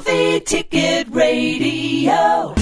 Movie 0.00 0.40
Ticket 0.40 1.08
Radio. 1.10 2.54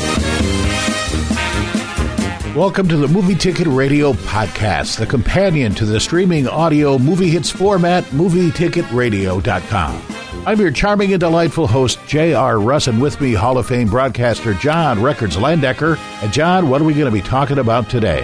Welcome 2.57 2.89
to 2.89 2.97
the 2.97 3.07
Movie 3.07 3.37
Ticket 3.37 3.69
Radio 3.69 4.13
podcast, 4.13 4.99
the 4.99 5.07
companion 5.07 5.73
to 5.77 5.85
the 5.85 6.01
streaming 6.01 6.49
audio 6.49 6.99
movie 6.99 7.29
hits 7.29 7.49
format, 7.49 8.03
movieticket.radio.com. 8.07 10.03
I'm 10.47 10.61
your 10.61 10.73
charming 10.73 11.13
and 11.13 11.21
delightful 11.21 11.69
host, 11.69 12.01
J.R. 12.09 12.59
Russ, 12.59 12.89
and 12.89 13.01
with 13.01 13.21
me, 13.21 13.35
Hall 13.35 13.57
of 13.57 13.69
Fame 13.69 13.87
broadcaster 13.87 14.55
John 14.55 15.01
Records 15.01 15.37
Landecker. 15.37 15.97
And 16.21 16.33
John, 16.33 16.69
what 16.69 16.81
are 16.81 16.85
we 16.85 16.95
going 16.95 17.07
to 17.07 17.13
be 17.13 17.23
talking 17.23 17.59
about 17.59 17.89
today? 17.89 18.23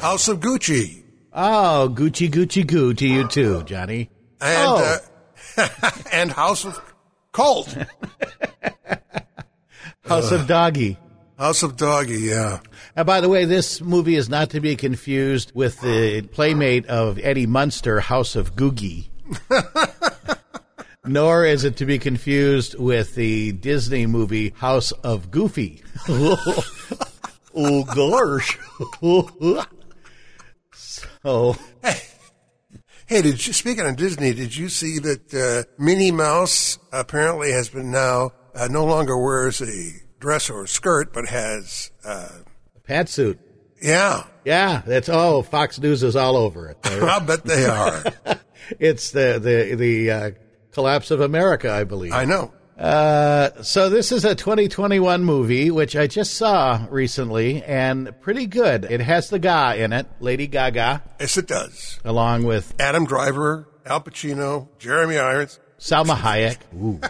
House 0.00 0.26
of 0.26 0.40
Gucci. 0.40 1.04
Oh, 1.32 1.94
Gucci, 1.94 2.28
Gucci, 2.28 2.66
Goo 2.66 2.92
to 2.92 3.06
you 3.06 3.28
too, 3.28 3.62
Johnny. 3.62 4.10
And, 4.40 4.68
oh. 4.68 4.98
uh, 5.56 5.68
and 6.12 6.32
House 6.32 6.64
of 6.64 6.87
Colt. 7.32 7.76
House 10.04 10.32
of 10.32 10.46
Doggy. 10.46 10.96
House 11.38 11.62
of 11.62 11.76
Doggy, 11.76 12.20
yeah. 12.20 12.60
And 12.96 13.06
by 13.06 13.20
the 13.20 13.28
way, 13.28 13.44
this 13.44 13.80
movie 13.80 14.16
is 14.16 14.28
not 14.28 14.50
to 14.50 14.60
be 14.60 14.74
confused 14.74 15.52
with 15.54 15.80
the 15.80 16.22
playmate 16.22 16.86
of 16.86 17.18
Eddie 17.22 17.46
Munster, 17.46 18.00
House 18.00 18.34
of 18.34 18.56
Googie. 18.56 19.08
Nor 21.04 21.44
is 21.44 21.64
it 21.64 21.76
to 21.76 21.86
be 21.86 21.98
confused 21.98 22.76
with 22.78 23.14
the 23.14 23.52
Disney 23.52 24.06
movie 24.06 24.50
House 24.56 24.90
of 24.90 25.30
Goofy. 25.30 25.82
oh 26.08 27.84
gosh. 27.94 28.58
so 30.72 31.56
Hey, 31.82 32.00
did 33.08 33.46
you, 33.46 33.52
speaking 33.52 33.86
of 33.86 33.96
Disney, 33.96 34.34
did 34.34 34.56
you 34.56 34.68
see 34.68 34.98
that 34.98 35.34
uh, 35.34 35.82
Minnie 35.82 36.10
Mouse 36.10 36.78
apparently 36.92 37.52
has 37.52 37.68
been 37.68 37.90
now 37.90 38.32
uh, 38.54 38.68
no 38.70 38.84
longer 38.84 39.16
wears 39.16 39.60
a 39.60 39.92
dress 40.18 40.50
or 40.50 40.64
a 40.64 40.68
skirt, 40.68 41.12
but 41.12 41.28
has 41.28 41.90
uh, 42.04 42.28
pantsuit. 42.86 43.38
Yeah, 43.80 44.24
Yeah, 44.44 44.82
that's 44.84 45.08
oh, 45.08 45.42
Fox 45.42 45.78
News 45.78 46.02
is 46.02 46.16
all 46.16 46.36
over 46.36 46.68
it. 46.68 46.78
I 46.84 47.20
bet 47.20 47.44
they 47.44 47.66
are. 47.66 48.02
it's 48.80 49.12
the 49.12 49.38
the 49.38 49.76
the 49.76 50.10
uh, 50.10 50.30
collapse 50.72 51.12
of 51.12 51.20
America, 51.20 51.72
I 51.72 51.84
believe. 51.84 52.12
I 52.12 52.24
know. 52.24 52.52
Uh, 52.78 53.62
so 53.62 53.88
this 53.90 54.12
is 54.12 54.24
a 54.24 54.36
2021 54.36 55.24
movie 55.24 55.70
which 55.70 55.96
I 55.96 56.06
just 56.06 56.34
saw 56.34 56.86
recently, 56.90 57.62
and 57.64 58.12
pretty 58.20 58.46
good. 58.46 58.84
It 58.88 59.00
has 59.00 59.30
the 59.30 59.40
guy 59.40 59.74
in 59.76 59.92
it, 59.92 60.06
Lady 60.20 60.46
Gaga, 60.46 61.02
Yes, 61.18 61.36
it 61.36 61.48
does. 61.48 61.98
along 62.04 62.44
with 62.44 62.72
Adam 62.78 63.04
Driver, 63.04 63.68
Al 63.84 64.00
Pacino, 64.00 64.68
Jeremy 64.78 65.18
Irons. 65.18 65.58
Salma 65.80 66.16
Hayek. 66.16 66.58
Ooh. 66.80 67.00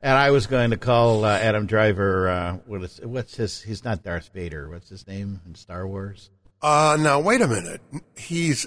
And 0.00 0.14
I 0.18 0.30
was 0.30 0.46
going 0.46 0.70
to 0.70 0.76
call 0.78 1.24
uh, 1.24 1.38
Adam 1.38 1.66
Driver. 1.66 2.28
Uh, 2.28 2.52
what 2.66 2.82
is 2.82 2.98
what's 3.04 3.36
his? 3.36 3.60
He's 3.62 3.84
not 3.84 4.02
Darth 4.02 4.30
Vader. 4.34 4.68
What's 4.68 4.88
his 4.88 5.06
name 5.06 5.40
in 5.46 5.54
Star 5.54 5.86
Wars? 5.86 6.30
Uh, 6.60 6.96
now 6.98 7.20
wait 7.20 7.40
a 7.40 7.46
minute. 7.48 7.80
He's 8.16 8.66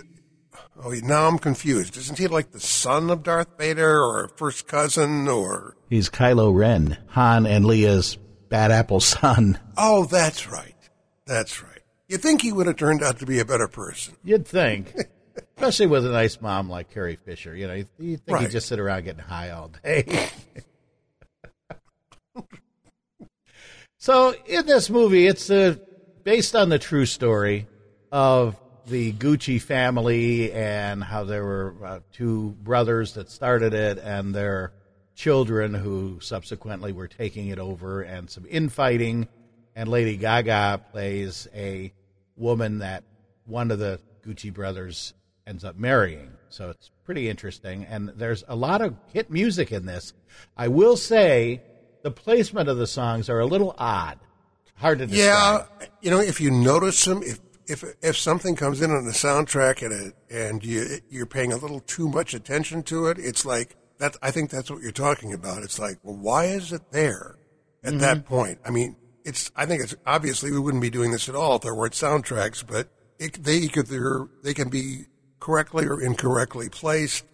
oh 0.83 0.93
now 1.03 1.27
I'm 1.27 1.39
confused. 1.39 1.97
Isn't 1.97 2.17
he 2.17 2.27
like 2.27 2.51
the 2.51 2.59
son 2.59 3.09
of 3.09 3.23
Darth 3.23 3.57
Vader 3.57 4.01
or 4.01 4.29
first 4.35 4.67
cousin 4.67 5.27
or? 5.27 5.75
He's 5.89 6.09
Kylo 6.09 6.55
Ren, 6.55 6.97
Han 7.09 7.45
and 7.45 7.65
Leia's 7.65 8.17
bad 8.49 8.71
apple 8.71 8.99
son. 8.99 9.59
Oh, 9.77 10.05
that's 10.05 10.49
right. 10.49 10.75
That's 11.25 11.61
right. 11.63 11.81
You 12.07 12.17
think 12.17 12.41
he 12.41 12.51
would 12.51 12.67
have 12.67 12.75
turned 12.75 13.01
out 13.03 13.19
to 13.19 13.25
be 13.25 13.39
a 13.39 13.45
better 13.45 13.67
person? 13.67 14.15
You'd 14.23 14.47
think, 14.47 14.93
especially 15.57 15.87
with 15.87 16.05
a 16.05 16.11
nice 16.11 16.39
mom 16.39 16.69
like 16.69 16.93
Carrie 16.93 17.17
Fisher. 17.25 17.55
You 17.55 17.67
know, 17.67 17.83
you 17.97 18.17
think 18.17 18.39
he'd 18.39 18.51
just 18.51 18.67
sit 18.67 18.79
around 18.79 19.05
getting 19.05 19.23
high 19.23 19.49
all 19.49 19.71
day. 19.83 20.29
so, 23.97 24.35
in 24.45 24.65
this 24.67 24.89
movie, 24.89 25.25
it's 25.25 25.49
uh, 25.49 25.75
based 26.23 26.55
on 26.55 26.69
the 26.69 26.77
true 26.77 27.07
story 27.07 27.67
of 28.11 28.55
the 28.87 29.13
Gucci 29.13 29.61
family 29.61 30.51
and 30.51 31.03
how 31.03 31.23
there 31.23 31.43
were 31.43 31.75
uh, 31.83 31.99
two 32.11 32.55
brothers 32.63 33.13
that 33.13 33.29
started 33.29 33.73
it 33.73 33.97
and 33.97 34.33
their 34.33 34.73
children 35.15 35.73
who 35.73 36.19
subsequently 36.21 36.91
were 36.91 37.07
taking 37.07 37.47
it 37.47 37.59
over 37.59 38.01
and 38.01 38.29
some 38.29 38.45
infighting. 38.47 39.27
And 39.75 39.89
Lady 39.89 40.17
Gaga 40.17 40.81
plays 40.91 41.47
a 41.55 41.91
woman 42.35 42.79
that 42.79 43.03
one 43.45 43.71
of 43.71 43.79
the 43.79 43.99
Gucci 44.25 44.53
brothers 44.53 45.13
ends 45.47 45.63
up 45.63 45.77
marrying. 45.77 46.31
So 46.49 46.69
it's 46.69 46.91
pretty 47.05 47.29
interesting. 47.29 47.85
And 47.85 48.09
there's 48.15 48.43
a 48.47 48.55
lot 48.55 48.81
of 48.81 48.95
hit 49.13 49.29
music 49.29 49.71
in 49.71 49.85
this. 49.85 50.13
I 50.57 50.67
will 50.67 50.97
say 50.97 51.61
the 52.03 52.11
placement 52.11 52.69
of 52.69 52.77
the 52.77 52.87
songs 52.87 53.29
are 53.29 53.39
a 53.39 53.45
little 53.45 53.75
odd. 53.77 54.19
Hard 54.75 54.99
to 54.99 55.07
describe. 55.07 55.67
Yeah, 55.79 55.87
you 56.01 56.11
know, 56.11 56.19
if 56.19 56.41
you 56.41 56.51
notice 56.51 57.05
them, 57.05 57.23
if 57.23 57.39
if 57.67 57.83
if 58.01 58.17
something 58.17 58.55
comes 58.55 58.81
in 58.81 58.91
on 58.91 59.05
the 59.05 59.11
soundtrack 59.11 59.81
and 59.85 60.07
it, 60.07 60.15
and 60.29 60.63
you 60.63 60.99
you're 61.09 61.25
paying 61.25 61.51
a 61.51 61.57
little 61.57 61.79
too 61.81 62.07
much 62.09 62.33
attention 62.33 62.83
to 62.83 63.07
it, 63.07 63.17
it's 63.19 63.45
like 63.45 63.75
that. 63.99 64.15
I 64.21 64.31
think 64.31 64.49
that's 64.49 64.69
what 64.69 64.81
you're 64.81 64.91
talking 64.91 65.33
about. 65.33 65.63
It's 65.63 65.79
like, 65.79 65.97
well, 66.03 66.15
why 66.15 66.45
is 66.45 66.71
it 66.71 66.91
there 66.91 67.37
at 67.83 67.91
mm-hmm. 67.91 67.99
that 67.99 68.25
point? 68.25 68.59
I 68.65 68.71
mean, 68.71 68.95
it's. 69.23 69.51
I 69.55 69.65
think 69.65 69.83
it's 69.83 69.95
obviously 70.05 70.51
we 70.51 70.59
wouldn't 70.59 70.81
be 70.81 70.89
doing 70.89 71.11
this 71.11 71.29
at 71.29 71.35
all 71.35 71.55
if 71.55 71.63
there 71.63 71.75
weren't 71.75 71.93
soundtracks, 71.93 72.65
but 72.65 72.89
it, 73.19 73.43
they 73.43 73.67
could 73.67 73.87
they 74.43 74.53
can 74.53 74.69
be 74.69 75.05
correctly 75.39 75.85
or 75.85 76.01
incorrectly 76.01 76.69
placed. 76.69 77.25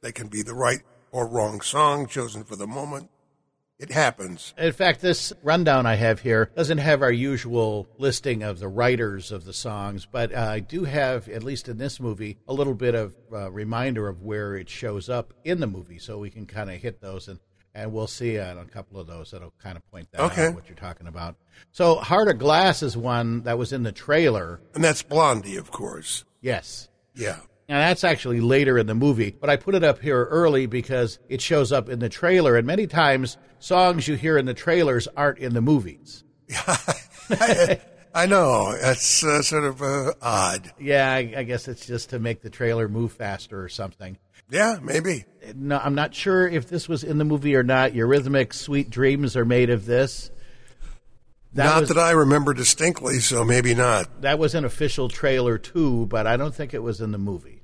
They 0.00 0.12
can 0.12 0.28
be 0.28 0.42
the 0.42 0.54
right 0.54 0.80
or 1.10 1.26
wrong 1.26 1.60
song 1.60 2.06
chosen 2.06 2.44
for 2.44 2.56
the 2.56 2.66
moment. 2.66 3.10
It 3.78 3.92
happens. 3.92 4.54
In 4.58 4.72
fact, 4.72 5.00
this 5.00 5.32
rundown 5.42 5.86
I 5.86 5.94
have 5.94 6.20
here 6.20 6.50
doesn't 6.56 6.78
have 6.78 7.00
our 7.00 7.12
usual 7.12 7.86
listing 7.96 8.42
of 8.42 8.58
the 8.58 8.66
writers 8.66 9.30
of 9.30 9.44
the 9.44 9.52
songs, 9.52 10.04
but 10.10 10.34
uh, 10.34 10.38
I 10.50 10.58
do 10.60 10.82
have, 10.84 11.28
at 11.28 11.44
least 11.44 11.68
in 11.68 11.78
this 11.78 12.00
movie, 12.00 12.38
a 12.48 12.52
little 12.52 12.74
bit 12.74 12.96
of 12.96 13.14
uh, 13.32 13.50
reminder 13.52 14.08
of 14.08 14.22
where 14.22 14.56
it 14.56 14.68
shows 14.68 15.08
up 15.08 15.32
in 15.44 15.60
the 15.60 15.68
movie, 15.68 15.98
so 16.00 16.18
we 16.18 16.28
can 16.30 16.44
kind 16.44 16.70
of 16.70 16.76
hit 16.80 17.00
those 17.00 17.28
and. 17.28 17.38
And 17.74 17.92
we'll 17.92 18.08
see 18.08 18.40
on 18.40 18.58
a 18.58 18.64
couple 18.64 18.98
of 18.98 19.06
those 19.06 19.30
that'll 19.30 19.52
kind 19.62 19.76
of 19.76 19.88
point 19.92 20.10
that 20.10 20.20
Okay. 20.22 20.46
out 20.46 20.54
what 20.54 20.68
you're 20.68 20.74
talking 20.74 21.06
about. 21.06 21.36
So, 21.70 21.96
Heart 21.96 22.28
of 22.28 22.38
Glass 22.38 22.82
is 22.82 22.96
one 22.96 23.42
that 23.42 23.56
was 23.56 23.72
in 23.72 23.84
the 23.84 23.92
trailer. 23.92 24.58
And 24.74 24.82
that's 24.82 25.02
Blondie, 25.02 25.56
of 25.56 25.70
course. 25.70 26.24
Yes, 26.40 26.88
Yeah. 27.14 27.36
And 27.68 27.78
that's 27.78 28.02
actually 28.02 28.40
later 28.40 28.78
in 28.78 28.86
the 28.86 28.94
movie, 28.94 29.34
but 29.38 29.50
I 29.50 29.56
put 29.56 29.74
it 29.74 29.84
up 29.84 30.00
here 30.00 30.24
early 30.24 30.66
because 30.66 31.18
it 31.28 31.42
shows 31.42 31.70
up 31.70 31.90
in 31.90 31.98
the 31.98 32.08
trailer. 32.08 32.56
And 32.56 32.66
many 32.66 32.86
times, 32.86 33.36
songs 33.58 34.08
you 34.08 34.14
hear 34.14 34.38
in 34.38 34.46
the 34.46 34.54
trailers 34.54 35.06
aren't 35.16 35.38
in 35.38 35.52
the 35.52 35.60
movies. 35.60 36.24
I 37.30 38.26
know. 38.26 38.74
That's 38.80 39.22
uh, 39.22 39.42
sort 39.42 39.64
of 39.64 39.82
uh, 39.82 40.12
odd. 40.22 40.72
Yeah, 40.80 41.12
I, 41.12 41.34
I 41.36 41.42
guess 41.42 41.68
it's 41.68 41.86
just 41.86 42.10
to 42.10 42.18
make 42.18 42.40
the 42.40 42.50
trailer 42.50 42.88
move 42.88 43.12
faster 43.12 43.62
or 43.62 43.68
something. 43.68 44.16
Yeah, 44.50 44.78
maybe. 44.82 45.26
No, 45.54 45.78
I'm 45.78 45.94
not 45.94 46.14
sure 46.14 46.48
if 46.48 46.70
this 46.70 46.88
was 46.88 47.04
in 47.04 47.18
the 47.18 47.24
movie 47.24 47.54
or 47.54 47.62
not. 47.62 47.92
Eurythmic 47.92 48.54
"Sweet 48.54 48.88
Dreams" 48.88 49.36
are 49.36 49.44
made 49.44 49.68
of 49.68 49.84
this. 49.84 50.30
That 51.52 51.64
not 51.64 51.80
was, 51.80 51.88
that 51.90 51.98
I 51.98 52.12
remember 52.12 52.54
distinctly, 52.54 53.18
so 53.18 53.44
maybe 53.44 53.74
not. 53.74 54.22
that 54.22 54.38
was 54.38 54.54
an 54.54 54.64
official 54.64 55.08
trailer 55.08 55.58
too, 55.58 56.06
but 56.06 56.26
I 56.26 56.36
don't 56.36 56.54
think 56.54 56.72
it 56.72 56.82
was 56.82 57.00
in 57.00 57.10
the 57.10 57.18
movie. 57.18 57.57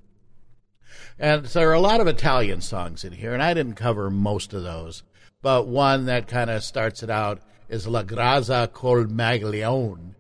And 1.19 1.49
so 1.49 1.61
there 1.61 1.71
are 1.71 1.75
a 1.75 1.81
lot 1.81 2.01
of 2.01 2.07
Italian 2.07 2.61
songs 2.61 3.05
in 3.05 3.13
here, 3.13 3.33
and 3.33 3.43
I 3.43 3.55
didn't 3.55 3.75
cover 3.75 4.11
most 4.11 4.53
of 4.53 4.63
those. 4.63 5.03
But 5.43 5.67
one 5.69 6.07
that 6.07 6.27
kind 6.27 6.51
of 6.51 6.65
starts 6.65 7.03
it 7.03 7.11
out 7.11 7.41
is 7.69 7.87
La 7.87 8.03
Grazia 8.03 8.67
col 8.69 9.05
Maglione 9.05 10.15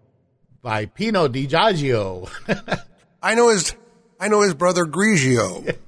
by 0.62 0.86
Pino 0.86 1.28
Di 1.28 1.46
Giorgio. 1.46 2.28
I 3.22 3.34
know 3.34 3.48
his. 3.48 3.74
I 4.20 4.28
know 4.28 4.42
his 4.42 4.54
brother 4.54 4.84
Grigio. 4.86 5.76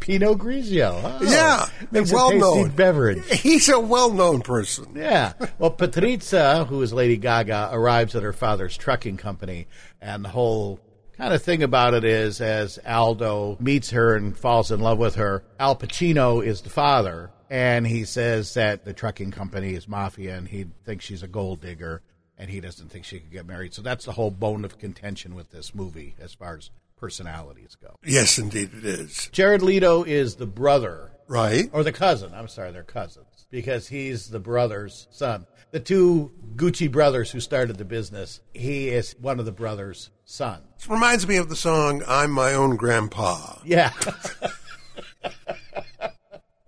Pinot 0.00 0.38
Grigio. 0.38 1.00
Oh, 1.04 1.18
Yeah, 1.22 1.66
makes 1.92 2.12
well 2.12 2.28
a 2.28 2.32
tasty 2.32 2.40
known. 2.40 2.70
beverage. 2.70 3.24
He's 3.40 3.68
a 3.68 3.78
well-known 3.78 4.40
person. 4.40 4.92
Yeah. 4.96 5.34
Well, 5.58 5.70
Patrizia, 5.70 6.66
who 6.66 6.82
is 6.82 6.92
Lady 6.92 7.16
Gaga, 7.16 7.70
arrives 7.72 8.16
at 8.16 8.24
her 8.24 8.32
father's 8.32 8.76
trucking 8.76 9.16
company, 9.18 9.68
and 10.00 10.24
the 10.24 10.28
whole 10.30 10.80
kind 11.16 11.32
of 11.34 11.42
thing 11.42 11.62
about 11.62 11.94
it 11.94 12.04
is 12.04 12.40
as 12.40 12.78
Aldo 12.86 13.56
meets 13.60 13.90
her 13.90 14.16
and 14.16 14.36
falls 14.36 14.70
in 14.70 14.80
love 14.80 14.98
with 14.98 15.16
her, 15.16 15.42
Al 15.58 15.76
Pacino 15.76 16.44
is 16.44 16.60
the 16.62 16.70
father, 16.70 17.30
and 17.50 17.86
he 17.86 18.04
says 18.04 18.54
that 18.54 18.84
the 18.84 18.92
trucking 18.92 19.30
company 19.30 19.74
is 19.74 19.88
mafia, 19.88 20.36
and 20.36 20.48
he 20.48 20.66
thinks 20.84 21.04
she's 21.04 21.22
a 21.22 21.28
gold 21.28 21.60
digger, 21.60 22.02
and 22.38 22.50
he 22.50 22.60
doesn't 22.60 22.90
think 22.90 23.04
she 23.04 23.18
could 23.20 23.30
get 23.32 23.46
married. 23.46 23.72
So 23.74 23.82
that's 23.82 24.04
the 24.04 24.12
whole 24.12 24.30
bone 24.30 24.64
of 24.64 24.78
contention 24.78 25.34
with 25.34 25.50
this 25.50 25.74
movie 25.74 26.14
as 26.20 26.34
far 26.34 26.56
as 26.56 26.70
personalities 26.96 27.76
go. 27.80 27.96
Yes, 28.04 28.38
indeed, 28.38 28.70
it 28.74 28.84
is. 28.84 29.28
Jared 29.32 29.62
Leto 29.62 30.02
is 30.04 30.36
the 30.36 30.46
brother 30.46 31.12
Right. 31.28 31.68
or 31.72 31.82
the 31.84 31.92
cousin. 31.92 32.32
I'm 32.34 32.48
sorry, 32.48 32.72
they're 32.72 32.82
cousins 32.82 33.46
because 33.50 33.88
he's 33.88 34.28
the 34.28 34.38
brother's 34.40 35.06
son. 35.10 35.46
The 35.72 35.80
two 35.80 36.32
Gucci 36.56 36.90
brothers 36.90 37.30
who 37.30 37.40
started 37.40 37.76
the 37.76 37.84
business, 37.84 38.40
he 38.54 38.88
is 38.88 39.14
one 39.20 39.38
of 39.38 39.44
the 39.44 39.52
brothers' 39.52 40.10
sons. 40.26 40.62
This 40.76 40.88
reminds 40.90 41.26
me 41.26 41.36
of 41.38 41.48
the 41.48 41.56
song 41.56 42.02
"I'm 42.06 42.30
My 42.30 42.52
Own 42.52 42.76
Grandpa." 42.76 43.58
Yeah. 43.64 43.92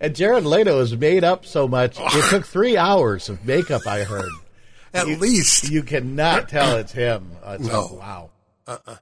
And 0.01 0.15
Jared 0.15 0.45
Leto 0.45 0.79
is 0.81 0.97
made 0.97 1.25
up 1.25 1.45
so 1.45 1.67
much. 1.67 1.97
It 1.99 2.31
took 2.31 2.47
three 2.47 2.77
hours 2.77 3.29
of 3.29 3.45
makeup, 3.45 3.85
I 3.85 4.05
heard. 4.05 4.31
At 4.95 5.09
least. 5.09 5.69
You 5.69 5.83
cannot 5.83 6.49
tell 6.49 6.77
it's 6.77 6.93
him. 6.93 7.33
Uh, 7.43 7.57
It's 7.59 7.69
No. 7.69 7.81
like, 7.87 8.01
wow. 8.01 8.31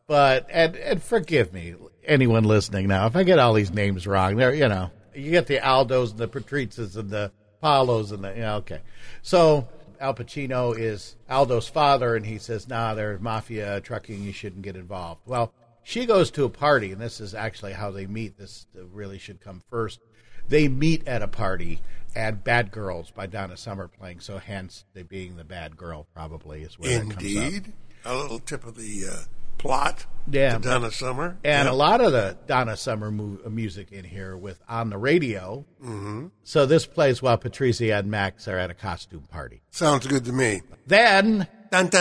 But, 0.06 0.47
and, 0.50 0.75
and 0.75 1.03
forgive 1.03 1.53
me, 1.53 1.75
anyone 2.06 2.44
listening 2.44 2.88
now, 2.88 3.06
if 3.08 3.14
I 3.14 3.25
get 3.25 3.38
all 3.38 3.53
these 3.53 3.70
names 3.75 4.06
wrong, 4.06 4.37
there, 4.37 4.55
you 4.55 4.69
know, 4.69 4.91
you 5.14 5.31
get 5.32 5.47
the 5.49 5.58
Aldos 5.58 6.12
and 6.12 6.19
the 6.19 6.29
Patrices 6.29 6.97
and 6.97 7.11
the 7.11 7.31
Paolos 7.62 8.11
and 8.11 8.25
the, 8.25 8.31
you 8.31 8.41
know, 8.41 8.56
okay. 8.56 8.81
So 9.20 9.69
Al 10.00 10.14
Pacino 10.14 10.78
is 10.78 11.16
Aldo's 11.28 11.69
father, 11.69 12.16
and 12.16 12.26
he 12.26 12.38
says, 12.38 12.69
nah, 12.69 12.94
they're 12.94 13.19
mafia 13.19 13.81
trucking, 13.81 14.22
you 14.22 14.32
shouldn't 14.32 14.62
get 14.62 14.76
involved. 14.76 15.20
Well, 15.26 15.52
she 15.82 16.06
goes 16.06 16.31
to 16.32 16.44
a 16.44 16.48
party, 16.48 16.93
and 16.93 17.00
this 17.00 17.20
is 17.20 17.34
actually 17.34 17.72
how 17.72 17.90
they 17.90 18.06
meet. 18.06 18.38
This 18.38 18.66
really 18.75 19.19
should 19.19 19.40
come 19.40 19.62
first. 19.70 20.00
They 20.48 20.69
meet 20.69 21.06
at 21.06 21.22
a 21.22 21.28
party, 21.28 21.81
and 22.14 22.43
Bad 22.43 22.70
Girls 22.70 23.10
by 23.10 23.26
Donna 23.26 23.56
Summer 23.56 23.88
playing, 23.88 24.20
so 24.20 24.38
hence 24.38 24.84
they 24.94 25.02
being 25.02 25.37
the 25.37 25.44
bad 25.44 25.76
girl 25.76 26.06
probably 26.14 26.62
is 26.62 26.78
where. 26.78 27.00
Indeed. 27.02 27.72
A 28.04 28.14
little 28.14 28.38
tip 28.38 28.64
of 28.64 28.76
the 28.76 29.04
uh, 29.10 29.22
plot 29.58 30.06
yeah. 30.31 30.58
Donna 30.58 30.91
Summer. 30.91 31.38
And 31.44 31.67
yeah. 31.67 31.73
a 31.73 31.75
lot 31.75 32.00
of 32.00 32.12
the 32.12 32.37
Donna 32.47 32.76
Summer 32.76 33.11
mu- 33.11 33.38
music 33.49 33.93
in 33.93 34.05
here 34.05 34.37
with 34.37 34.61
On 34.69 34.91
the 34.91 34.99
Radio. 34.99 35.64
Mm-hmm. 35.82 36.26
So 36.44 36.67
this 36.67 36.87
plays 36.87 37.23
while 37.23 37.38
Patrizia 37.38 37.99
and 37.99 38.11
Max 38.11 38.49
are 38.49 38.58
at 38.58 38.70
a 38.70 38.75
costume 38.75 39.26
party. 39.31 39.62
Sounds 39.70 40.06
good 40.06 40.25
to 40.25 40.32
me. 40.32 40.62
Then. 40.87 41.49
Because 41.70 41.97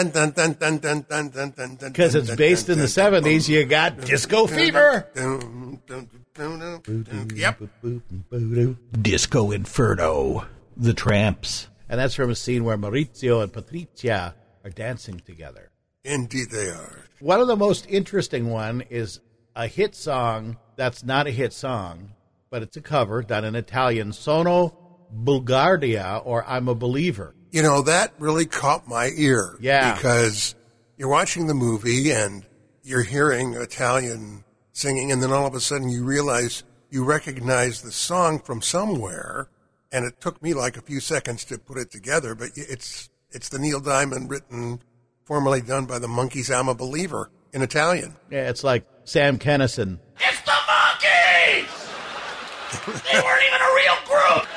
it's 2.15 2.35
based 2.35 2.69
in 2.69 2.77
the 2.77 2.85
70s, 2.85 3.49
you 3.49 3.65
got 3.65 3.99
Disco 4.01 4.45
Fever. 4.45 5.07
Yep. 7.35 7.61
Disco 9.01 9.51
Inferno. 9.51 10.45
The 10.77 10.93
Trammps. 10.93 11.67
And 11.89 11.99
that's 11.99 12.13
from 12.15 12.29
a 12.29 12.35
scene 12.35 12.63
where 12.63 12.77
Maurizio 12.77 13.41
and 13.43 13.51
Patrizia 13.51 14.33
are 14.63 14.69
dancing 14.69 15.19
together. 15.19 15.71
Indeed 16.05 16.51
they 16.51 16.69
are. 16.69 17.05
One 17.19 17.41
of 17.41 17.47
the 17.47 17.55
most 17.55 17.87
interesting 17.89 18.49
one 18.49 18.81
is 18.89 19.19
a 19.55 19.67
hit 19.67 19.95
song 19.95 20.57
that's 20.75 21.03
not 21.03 21.27
a 21.27 21.31
hit 21.31 21.51
song, 21.51 22.11
but 22.49 22.61
it's 22.61 22.77
a 22.77 22.81
cover 22.81 23.23
done 23.23 23.43
in 23.43 23.55
Italian, 23.55 24.13
Sono 24.13 24.77
Bugiarda 25.13 26.21
or 26.25 26.45
I'm 26.45 26.67
a 26.67 26.75
Believer. 26.75 27.35
You 27.51 27.63
know, 27.63 27.81
that 27.83 28.13
really 28.19 28.45
caught 28.45 28.87
my 28.87 29.11
ear. 29.15 29.57
Yeah. 29.59 29.95
Because 29.95 30.55
you're 30.97 31.09
watching 31.09 31.47
the 31.47 31.53
movie 31.53 32.11
and 32.11 32.45
you're 32.83 33.03
hearing 33.03 33.53
Italian 33.53 34.43
singing, 34.73 35.11
and 35.11 35.23
then 35.23 35.31
all 35.31 35.47
of 35.47 35.55
a 35.55 35.59
sudden 35.59 35.89
you 35.89 36.03
realize 36.03 36.63
you 36.89 37.03
recognize 37.03 37.81
the 37.81 37.91
song 37.91 38.39
from 38.39 38.61
somewhere. 38.61 39.49
And 39.91 40.05
it 40.05 40.19
took 40.19 40.43
me 40.43 40.53
like 40.53 40.75
a 40.75 40.81
few 40.81 40.99
seconds 40.99 41.45
to 41.45 41.57
put 41.57 41.77
it 41.77 41.89
together, 41.89 42.35
but 42.35 42.49
it's 42.55 43.09
it's 43.31 43.49
the 43.49 43.59
Neil 43.59 43.79
Diamond 43.79 44.29
written, 44.29 44.81
formerly 45.25 45.61
done 45.61 45.85
by 45.85 45.99
the 45.99 46.07
Monkees. 46.07 46.55
I'm 46.55 46.69
a 46.69 46.75
Believer 46.75 47.29
in 47.51 47.61
Italian. 47.61 48.15
Yeah, 48.29 48.49
it's 48.49 48.63
like 48.63 48.85
Sam 49.03 49.37
Kinison. 49.37 49.99
It's 50.19 50.41
the 50.41 50.53
monkeys! 50.71 51.71
they 53.11 53.19
weren't 53.19 53.43
even 53.47 53.61
a 53.61 53.71
real 53.75 53.95
group! 54.05 54.47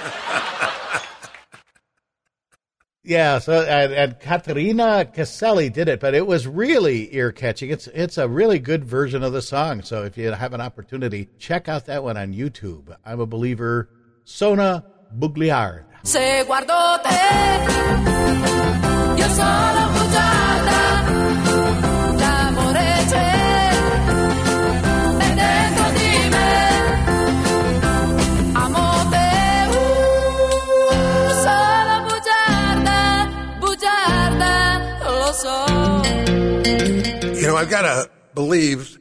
Yeah, 3.05 3.38
so 3.38 3.62
and, 3.62 3.94
and 3.94 4.20
Caterina 4.20 5.06
Caselli 5.06 5.70
did 5.70 5.88
it, 5.88 5.99
but 5.99 6.15
it 6.15 6.26
was 6.26 6.47
really 6.47 7.14
ear 7.14 7.32
catching. 7.32 7.71
It's 7.71 7.87
it's 7.87 8.19
a 8.19 8.29
really 8.29 8.59
good 8.59 8.85
version 8.85 9.23
of 9.23 9.32
the 9.32 9.41
song. 9.41 9.81
So 9.81 10.05
if 10.05 10.19
you 10.19 10.31
have 10.31 10.53
an 10.53 10.61
opportunity, 10.61 11.31
check 11.38 11.71
out 11.71 11.87
that 11.87 12.05
one 12.05 12.19
on 12.19 12.35
YouTube. 12.35 12.94
I'm 13.06 13.21
a 13.21 13.25
believer. 13.25 13.88
Sono 14.25 14.85
Bugiarda. 15.19 15.85
I've 37.59 37.69
got 37.69 37.83
to 37.83 38.11
believe, 38.35 38.99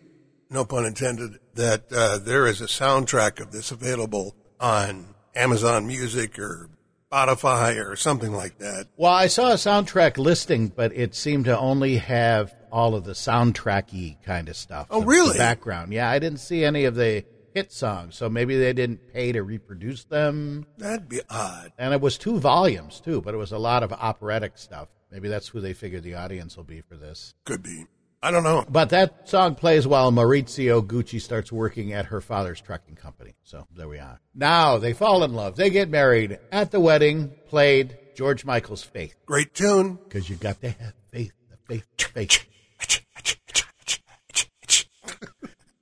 no 0.50 0.66
pun 0.66 0.86
intended, 0.86 1.40
that 1.54 1.86
uh, 1.90 2.18
there 2.18 2.48
is 2.48 2.60
a 2.60 2.66
soundtrack 2.66 3.40
of 3.40 3.52
this 3.52 3.72
available 3.72 4.36
on 4.60 5.14
Amazon 5.36 5.86
Music 5.86 6.38
or 6.38 6.70
Spotify 7.12 7.86
or 7.86 7.96
something 7.96 8.34
like 8.34 8.58
that. 8.60 8.88
Well, 8.98 9.14
I 9.14 9.28
saw 9.28 9.52
a 9.52 9.56
soundtrack 9.56 10.18
listing, 10.18 10.68
but 10.70 10.94
it 10.94 11.16
seemed 11.16 11.46
to 11.46 11.58
only 11.58 11.98
have 11.98 12.54
all 12.72 12.96
of 12.96 13.06
the 13.06 13.14
soundtracky 13.14 14.22
kind 14.24 14.50
of 14.50 14.56
stuff. 14.56 14.88
Oh, 14.90 15.04
really? 15.04 15.34
The 15.34 15.40
background. 15.40 15.94
Yeah, 15.94 16.10
I 16.10 16.20
didn't 16.20 16.40
see 16.40 16.66
any 16.66 16.86
of 16.86 16.96
the 16.96 17.24
hit 17.54 17.72
songs, 17.72 18.16
so 18.16 18.30
maybe 18.30 18.58
they 18.58 18.74
didn't 18.74 19.14
pay 19.14 19.32
to 19.32 19.42
reproduce 19.42 20.04
them. 20.04 20.66
That'd 20.78 21.10
be 21.10 21.22
odd. 21.30 21.72
And 21.78 21.94
it 21.94 22.02
was 22.02 22.18
two 22.18 22.40
volumes 22.40 23.00
too, 23.00 23.22
but 23.22 23.34
it 23.34 23.38
was 23.38 23.52
a 23.52 23.58
lot 23.58 23.84
of 23.84 23.94
operatic 23.94 24.58
stuff. 24.58 24.90
Maybe 25.12 25.30
that's 25.30 25.48
who 25.48 25.62
they 25.62 25.74
figured 25.74 26.04
the 26.04 26.16
audience 26.16 26.58
will 26.58 26.66
be 26.66 26.82
for 26.82 26.96
this. 26.96 27.34
Could 27.46 27.64
be. 27.64 27.86
I 28.22 28.32
don't 28.32 28.44
know. 28.44 28.66
But 28.68 28.90
that 28.90 29.30
song 29.30 29.56
plays 29.56 29.86
while 29.86 30.12
Maurizio 30.12 30.86
Gucci 30.86 31.22
starts 31.22 31.52
working 31.52 31.94
at 31.94 32.06
her 32.08 32.20
father's 32.20 32.60
trucking 32.60 32.96
company. 32.96 33.36
So 33.44 33.68
there 33.76 33.88
we 33.88 34.00
are. 34.00 34.20
Now 34.34 34.78
they 34.80 34.94
fall 34.94 35.24
in 35.24 35.34
love. 35.34 35.56
They 35.56 35.70
get 35.70 35.90
married. 35.90 36.40
At 36.52 36.72
the 36.72 36.80
wedding, 36.80 37.32
played 37.48 37.98
George 38.16 38.44
Michael's 38.44 38.84
Faith. 38.84 39.16
Great 39.26 39.54
tune. 39.54 40.00
Because 40.04 40.30
you 40.30 40.36
got 40.36 40.60
to 40.62 40.70
have 40.70 40.94
faith, 41.12 41.34
the 41.50 41.58
faith, 41.68 41.86
the 41.98 42.04
faith. 42.06 42.44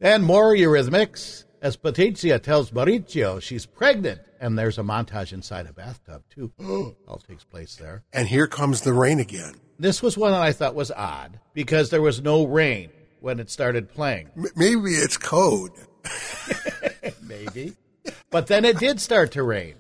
And 0.01 0.23
more 0.23 0.53
Eurythmics 0.53 1.45
as 1.61 1.77
Patricia 1.77 2.37
tells 2.37 2.71
Maurizio 2.71 3.41
she's 3.41 3.65
pregnant. 3.65 4.21
And 4.39 4.57
there's 4.57 4.77
a 4.77 4.83
montage 4.83 5.33
inside 5.33 5.65
a 5.65 5.73
bathtub, 5.73 6.23
too. 6.29 6.51
All 7.07 7.17
takes 7.17 7.43
place 7.43 7.75
there. 7.77 8.03
And 8.13 8.27
here 8.27 8.45
comes 8.45 8.81
the 8.81 8.93
rain 8.93 9.19
again. 9.19 9.55
This 9.79 10.01
was 10.01 10.17
one 10.17 10.31
that 10.31 10.41
I 10.41 10.51
thought 10.51 10.75
was 10.75 10.91
odd 10.91 11.39
because 11.53 11.89
there 11.89 12.01
was 12.01 12.21
no 12.21 12.45
rain 12.45 12.89
when 13.19 13.39
it 13.39 13.49
started 13.49 13.89
playing. 13.89 14.29
M- 14.37 14.45
maybe 14.55 14.91
it's 14.91 15.17
code. 15.17 15.71
Maybe. 17.21 17.73
But 18.29 18.47
then 18.47 18.65
it 18.65 18.77
did 18.77 19.01
start 19.01 19.31
to 19.33 19.43
rain. 19.43 19.75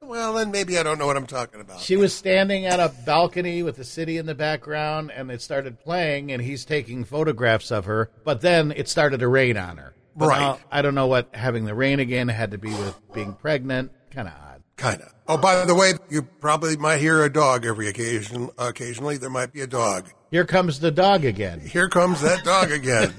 Well, 0.00 0.32
then 0.34 0.50
maybe 0.50 0.78
I 0.78 0.82
don't 0.82 0.98
know 0.98 1.06
what 1.06 1.18
I'm 1.18 1.26
talking 1.26 1.60
about. 1.60 1.80
She 1.80 1.96
was 1.96 2.14
standing 2.14 2.64
at 2.64 2.80
a 2.80 2.88
balcony 3.04 3.62
with 3.62 3.76
the 3.76 3.84
city 3.84 4.16
in 4.16 4.24
the 4.24 4.34
background, 4.34 5.10
and 5.14 5.30
it 5.30 5.42
started 5.42 5.78
playing, 5.80 6.32
and 6.32 6.40
he's 6.40 6.64
taking 6.64 7.04
photographs 7.04 7.70
of 7.70 7.84
her. 7.84 8.10
But 8.24 8.40
then 8.40 8.72
it 8.72 8.88
started 8.88 9.20
to 9.20 9.28
rain 9.28 9.58
on 9.58 9.76
her. 9.76 9.94
But 10.16 10.28
Right. 10.28 10.40
now, 10.40 10.58
I 10.72 10.80
don't 10.80 10.94
know 10.94 11.08
what 11.08 11.34
having 11.34 11.66
the 11.66 11.74
rain 11.74 12.00
again 12.00 12.28
had 12.28 12.52
to 12.52 12.58
be 12.58 12.70
with 12.70 12.94
being 13.12 13.34
pregnant. 13.34 13.92
Kind 14.10 14.28
of 14.28 14.34
odd. 14.34 14.62
Kind 14.76 15.02
of. 15.02 15.12
Oh, 15.30 15.36
by 15.36 15.66
the 15.66 15.74
way, 15.74 15.92
you 16.08 16.22
probably 16.22 16.78
might 16.78 17.00
hear 17.00 17.22
a 17.22 17.30
dog 17.30 17.66
every 17.66 17.86
occasion. 17.88 18.48
Occasionally, 18.56 19.18
there 19.18 19.28
might 19.28 19.52
be 19.52 19.60
a 19.60 19.66
dog. 19.66 20.08
Here 20.30 20.46
comes 20.46 20.80
the 20.80 20.90
dog 20.90 21.26
again. 21.26 21.60
Here 21.60 21.90
comes 21.90 22.22
that 22.22 22.44
dog 22.44 22.70
again. 22.70 23.14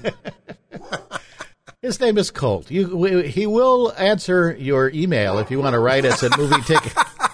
His 1.82 2.00
name 2.00 2.18
is 2.18 2.32
Colt. 2.32 2.68
You, 2.68 2.96
we, 2.96 3.28
he 3.28 3.46
will 3.46 3.92
answer 3.96 4.54
your 4.58 4.90
email 4.90 5.38
if 5.38 5.52
you 5.52 5.60
want 5.60 5.74
to 5.74 5.78
write 5.78 6.04
us 6.04 6.22
at 6.24 6.36
movie 6.36 6.60
ticket 6.62 6.92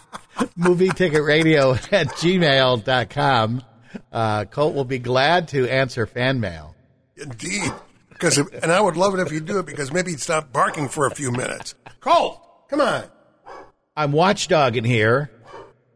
movie 0.57 0.91
ticket 0.91 1.23
radio 1.23 1.73
at 1.73 2.09
gmail.com. 2.09 3.65
Uh, 4.13 4.45
Colt 4.45 4.75
will 4.75 4.85
be 4.85 4.99
glad 4.99 5.49
to 5.49 5.67
answer 5.69 6.07
fan 6.07 6.39
mail. 6.39 6.75
Indeed. 7.17 7.73
Because, 8.11 8.37
and 8.39 8.71
I 8.71 8.81
would 8.81 8.97
love 8.97 9.15
it 9.15 9.21
if 9.21 9.33
you 9.33 9.41
do 9.41 9.59
it 9.59 9.67
because 9.67 9.91
maybe 9.91 10.11
he'd 10.11 10.21
stop 10.21 10.53
barking 10.53 10.89
for 10.89 11.07
a 11.07 11.15
few 11.15 11.33
minutes. 11.33 11.75
Colt, 12.01 12.69
come 12.69 12.81
on. 12.83 13.05
I'm 13.97 14.13
watchdogging 14.13 14.87
here. 14.87 15.31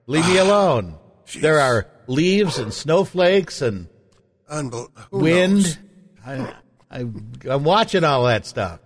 Leave 0.07 0.27
me 0.27 0.39
alone. 0.39 0.97
Jeez. 1.27 1.43
There 1.43 1.61
are 1.61 1.87
leaves 2.07 2.59
and 2.59 2.73
snowflakes 2.73 3.63
and 3.63 3.89
Unbel- 4.51 4.89
wind. 5.13 5.79
I, 6.27 6.55
I, 6.91 7.01
I'm 7.49 7.65
watching 7.65 8.03
all 8.03 8.25
that 8.25 8.47
stuff. 8.47 8.81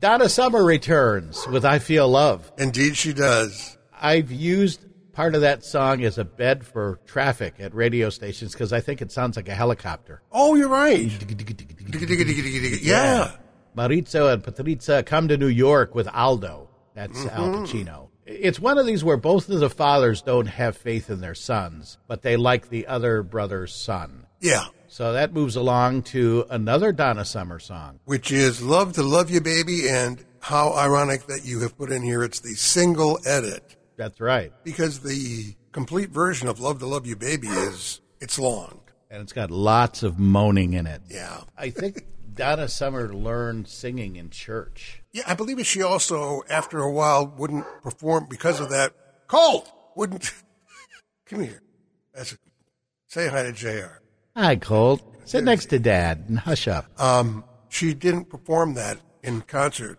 Donna 0.00 0.28
Summer 0.30 0.64
returns 0.64 1.46
with 1.48 1.64
I 1.66 1.78
Feel 1.78 2.08
Love. 2.08 2.50
Indeed, 2.56 2.96
she 2.96 3.12
does. 3.12 3.76
I've 3.92 4.32
used 4.32 4.86
part 5.12 5.34
of 5.34 5.42
that 5.42 5.62
song 5.62 6.02
as 6.04 6.16
a 6.16 6.24
bed 6.24 6.64
for 6.64 7.00
traffic 7.04 7.56
at 7.58 7.74
radio 7.74 8.08
stations 8.08 8.52
because 8.52 8.72
I 8.72 8.80
think 8.80 9.02
it 9.02 9.12
sounds 9.12 9.36
like 9.36 9.48
a 9.48 9.54
helicopter. 9.54 10.22
Oh, 10.32 10.54
you're 10.54 10.68
right. 10.68 11.10
Yeah. 12.80 13.32
Maurizio 13.76 14.32
and 14.32 14.42
Patrizia 14.42 15.04
come 15.04 15.28
to 15.28 15.36
New 15.36 15.48
York 15.48 15.94
with 15.94 16.08
Aldo. 16.08 16.69
That's 16.94 17.18
mm-hmm. 17.18 17.28
Al 17.28 17.48
Pacino. 17.48 18.08
It's 18.26 18.60
one 18.60 18.78
of 18.78 18.86
these 18.86 19.02
where 19.02 19.16
both 19.16 19.48
of 19.48 19.60
the 19.60 19.70
fathers 19.70 20.22
don't 20.22 20.46
have 20.46 20.76
faith 20.76 21.10
in 21.10 21.20
their 21.20 21.34
sons, 21.34 21.98
but 22.06 22.22
they 22.22 22.36
like 22.36 22.68
the 22.68 22.86
other 22.86 23.22
brother's 23.22 23.74
son. 23.74 24.26
Yeah. 24.40 24.66
So 24.88 25.12
that 25.12 25.32
moves 25.32 25.56
along 25.56 26.02
to 26.02 26.46
another 26.50 26.92
Donna 26.92 27.24
Summer 27.24 27.58
song. 27.58 28.00
Which 28.04 28.32
is 28.32 28.62
Love 28.62 28.94
to 28.94 29.02
Love 29.02 29.30
You, 29.30 29.40
Baby, 29.40 29.88
and 29.88 30.24
how 30.40 30.74
ironic 30.74 31.26
that 31.26 31.44
you 31.44 31.60
have 31.60 31.76
put 31.76 31.92
in 31.92 32.02
here 32.02 32.22
it's 32.22 32.40
the 32.40 32.54
single 32.54 33.18
edit 33.26 33.76
That's 33.96 34.20
right. 34.20 34.52
because 34.64 35.00
the 35.00 35.54
complete 35.72 36.10
version 36.10 36.48
of 36.48 36.60
Love 36.60 36.78
to 36.80 36.86
Love 36.86 37.06
You 37.06 37.16
Baby 37.16 37.48
is 37.48 38.00
it's 38.20 38.38
long. 38.38 38.80
And 39.10 39.22
it's 39.22 39.32
got 39.32 39.50
lots 39.50 40.02
of 40.02 40.18
moaning 40.18 40.72
in 40.72 40.86
it. 40.86 41.02
Yeah. 41.08 41.40
I 41.58 41.70
think 41.70 42.04
Donna 42.34 42.68
Summer 42.68 43.12
learned 43.12 43.68
singing 43.68 44.16
in 44.16 44.30
church. 44.30 45.02
Yeah, 45.12 45.24
I 45.26 45.34
believe 45.34 45.64
she 45.66 45.82
also, 45.82 46.42
after 46.48 46.78
a 46.80 46.90
while, 46.90 47.26
wouldn't 47.26 47.66
perform 47.82 48.26
because 48.28 48.60
of 48.60 48.70
that. 48.70 48.92
Colt 49.26 49.70
wouldn't. 49.96 50.32
Come 51.26 51.42
here. 51.44 51.62
That's 52.14 52.32
a, 52.32 52.36
say 53.06 53.28
hi 53.28 53.42
to 53.44 53.52
Jr. 53.52 53.98
Hi, 54.36 54.56
Colt. 54.56 55.02
Sit 55.24 55.44
next 55.44 55.66
to 55.66 55.78
Dad 55.78 56.24
and 56.28 56.38
hush 56.38 56.66
up. 56.66 56.86
Um, 57.00 57.44
she 57.68 57.94
didn't 57.94 58.26
perform 58.26 58.74
that 58.74 58.98
in 59.22 59.42
concert 59.42 59.98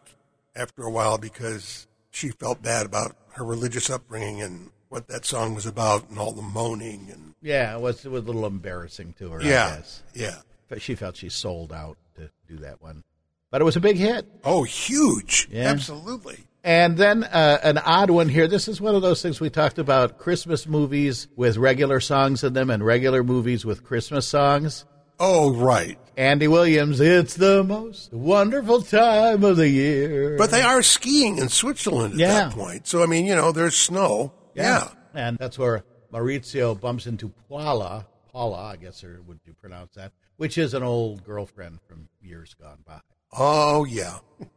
after 0.55 0.83
a 0.83 0.91
while 0.91 1.17
because 1.17 1.87
she 2.09 2.29
felt 2.29 2.61
bad 2.61 2.85
about 2.85 3.15
her 3.33 3.45
religious 3.45 3.89
upbringing 3.89 4.41
and 4.41 4.71
what 4.89 5.07
that 5.07 5.25
song 5.25 5.55
was 5.55 5.65
about 5.65 6.09
and 6.09 6.19
all 6.19 6.33
the 6.33 6.41
moaning 6.41 7.09
and 7.09 7.33
yeah, 7.41 7.73
it 7.75 7.81
was, 7.81 8.05
it 8.05 8.11
was 8.11 8.23
a 8.23 8.25
little 8.25 8.45
embarrassing 8.45 9.13
to 9.17 9.31
her, 9.31 9.41
I 9.41 9.45
yeah, 9.45 9.75
guess. 9.77 10.03
yeah. 10.13 10.35
She 10.79 10.95
felt 10.95 11.15
she 11.17 11.29
sold 11.29 11.73
out 11.73 11.97
to 12.15 12.29
do 12.47 12.57
that 12.57 12.81
one. 12.81 13.03
But 13.49 13.61
it 13.61 13.65
was 13.65 13.75
a 13.75 13.81
big 13.81 13.97
hit. 13.97 14.25
Oh, 14.45 14.63
huge! 14.63 15.47
Yeah. 15.51 15.63
Absolutely. 15.69 16.37
And 16.63 16.95
then 16.95 17.23
uh, 17.23 17.57
an 17.63 17.79
odd 17.79 18.11
one 18.11 18.29
here. 18.29 18.47
This 18.47 18.67
is 18.67 18.79
one 18.79 18.93
of 18.95 19.01
those 19.01 19.21
things 19.21 19.41
we 19.41 19.49
talked 19.49 19.79
about 19.79 20.19
Christmas 20.19 20.67
movies 20.67 21.27
with 21.35 21.57
regular 21.57 21.99
songs 21.99 22.43
in 22.43 22.53
them 22.53 22.69
and 22.69 22.85
regular 22.85 23.23
movies 23.23 23.65
with 23.65 23.83
Christmas 23.83 24.27
songs. 24.27 24.85
Oh, 25.19 25.53
right. 25.53 25.97
Andy 26.17 26.47
Williams, 26.47 26.99
it's 26.99 27.33
the 27.35 27.63
most 27.63 28.13
wonderful 28.13 28.81
time 28.83 29.43
of 29.43 29.57
the 29.57 29.67
year. 29.69 30.35
But 30.37 30.51
they 30.51 30.61
are 30.61 30.81
skiing 30.83 31.37
in 31.39 31.49
Switzerland 31.49 32.13
at 32.13 32.19
Yeah. 32.19 32.33
that 32.33 32.51
point. 32.53 32.87
So 32.87 33.01
I 33.03 33.05
mean, 33.07 33.25
you 33.25 33.35
know, 33.35 33.51
there's 33.51 33.75
snow. 33.75 34.31
Yeah. 34.55 34.89
And 35.13 35.37
that's 35.37 35.57
where 35.59 35.83
Maurizio 36.13 36.79
bumps 36.79 37.05
into 37.07 37.29
Paula. 37.49 38.05
Paula, 38.31 38.57
I 38.71 38.75
guess, 38.77 39.03
or 39.03 39.21
would 39.27 39.39
you 39.45 39.53
pronounce 39.61 39.95
that? 39.95 40.11
Which 40.41 40.57
is 40.57 40.73
an 40.73 40.81
old 40.81 41.23
girlfriend 41.23 41.81
from 41.87 42.09
years 42.19 42.55
gone 42.55 42.79
by. 42.83 42.99
Oh, 43.37 43.85
yeah. 43.85 44.17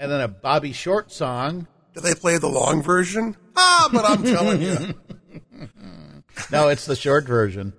And 0.00 0.10
then 0.10 0.20
a 0.20 0.26
Bobby 0.26 0.72
Short 0.72 1.12
song. 1.12 1.68
Do 1.94 2.00
they 2.00 2.14
play 2.16 2.38
the 2.38 2.48
long 2.48 2.82
version? 2.82 3.36
Ah, 3.54 3.88
but 3.92 4.04
I'm 4.04 4.24
telling 4.24 4.60
you. 4.60 4.94
No, 6.50 6.66
it's 6.70 6.86
the 6.86 6.96
short 6.96 7.24
version. 7.24 7.72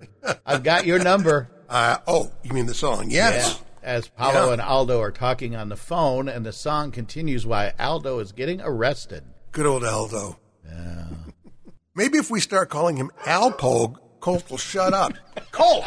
I've 0.46 0.62
got 0.62 0.86
your 0.86 0.98
number. 1.00 1.50
Uh, 1.68 1.98
oh, 2.06 2.30
you 2.42 2.54
mean 2.54 2.64
the 2.64 2.72
song? 2.72 3.10
Yes. 3.10 3.62
As 3.82 4.08
Paolo 4.08 4.46
Yeah. 4.46 4.52
and 4.54 4.62
Aldo 4.62 4.98
are 5.02 5.10
talking 5.12 5.54
on 5.54 5.68
the 5.68 5.76
phone, 5.76 6.30
and 6.30 6.46
the 6.46 6.52
song 6.52 6.92
continues 6.92 7.44
while 7.44 7.72
Aldo 7.78 8.20
is 8.20 8.32
getting 8.32 8.62
arrested. 8.62 9.22
Good 9.52 9.66
old 9.66 9.84
Aldo. 9.84 10.38
Maybe 11.94 12.16
if 12.16 12.30
we 12.30 12.40
start 12.40 12.70
calling 12.70 12.96
him 12.96 13.10
Alpo, 13.24 13.96
Colt 14.20 14.48
will 14.50 14.56
shut 14.56 14.94
up. 14.94 15.12
Colt! 15.50 15.84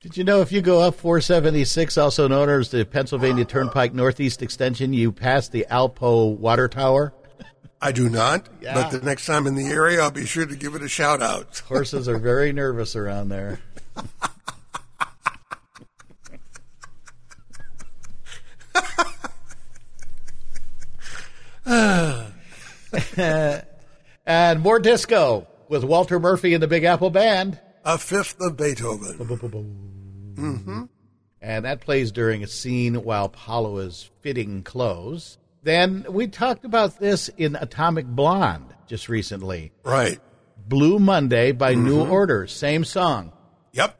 Did 0.00 0.16
you 0.16 0.22
know 0.22 0.40
if 0.42 0.52
you 0.52 0.60
go 0.60 0.80
up 0.80 0.94
476, 0.94 1.98
also 1.98 2.28
known 2.28 2.48
as 2.48 2.70
the 2.70 2.84
Pennsylvania 2.84 3.44
Turnpike 3.44 3.92
Northeast 3.92 4.42
Extension, 4.42 4.92
you 4.92 5.10
pass 5.10 5.48
the 5.48 5.66
Alpo 5.68 6.36
Water 6.38 6.68
Tower? 6.68 7.12
I 7.82 7.90
do 7.90 8.08
not, 8.08 8.48
Yeah. 8.60 8.74
but 8.74 8.90
the 8.90 9.04
next 9.04 9.26
time 9.26 9.48
in 9.48 9.56
the 9.56 9.66
area, 9.66 10.00
I'll 10.00 10.12
be 10.12 10.24
sure 10.24 10.46
to 10.46 10.54
give 10.54 10.76
it 10.76 10.82
a 10.82 10.88
shout 10.88 11.20
out. 11.20 11.58
Horses 11.66 12.08
are 12.08 12.18
very 12.18 12.52
nervous 12.52 12.94
around 12.94 13.30
there. 13.30 13.58
and 24.26 24.60
more 24.60 24.78
disco 24.80 25.46
with 25.68 25.84
Walter 25.84 26.18
Murphy 26.18 26.54
and 26.54 26.62
the 26.62 26.66
Big 26.68 26.84
Apple 26.84 27.10
Band. 27.10 27.60
A 27.84 27.98
fifth 27.98 28.40
of 28.40 28.56
Beethoven. 28.56 29.18
Mm-hmm. 30.34 30.82
And 31.40 31.64
that 31.64 31.80
plays 31.80 32.10
during 32.12 32.42
a 32.42 32.46
scene 32.48 33.02
while 33.04 33.28
Paolo 33.28 33.78
is 33.78 34.10
fitting 34.20 34.62
clothes. 34.62 35.38
Then 35.62 36.06
we 36.08 36.26
talked 36.26 36.64
about 36.64 36.98
this 36.98 37.28
in 37.36 37.56
Atomic 37.56 38.06
Blonde 38.06 38.74
just 38.86 39.08
recently. 39.08 39.72
Right. 39.84 40.18
Blue 40.66 40.98
Monday 40.98 41.52
by 41.52 41.74
New 41.74 42.02
mm-hmm. 42.02 42.12
Order, 42.12 42.46
same 42.46 42.84
song. 42.84 43.32
Yep. 43.72 43.98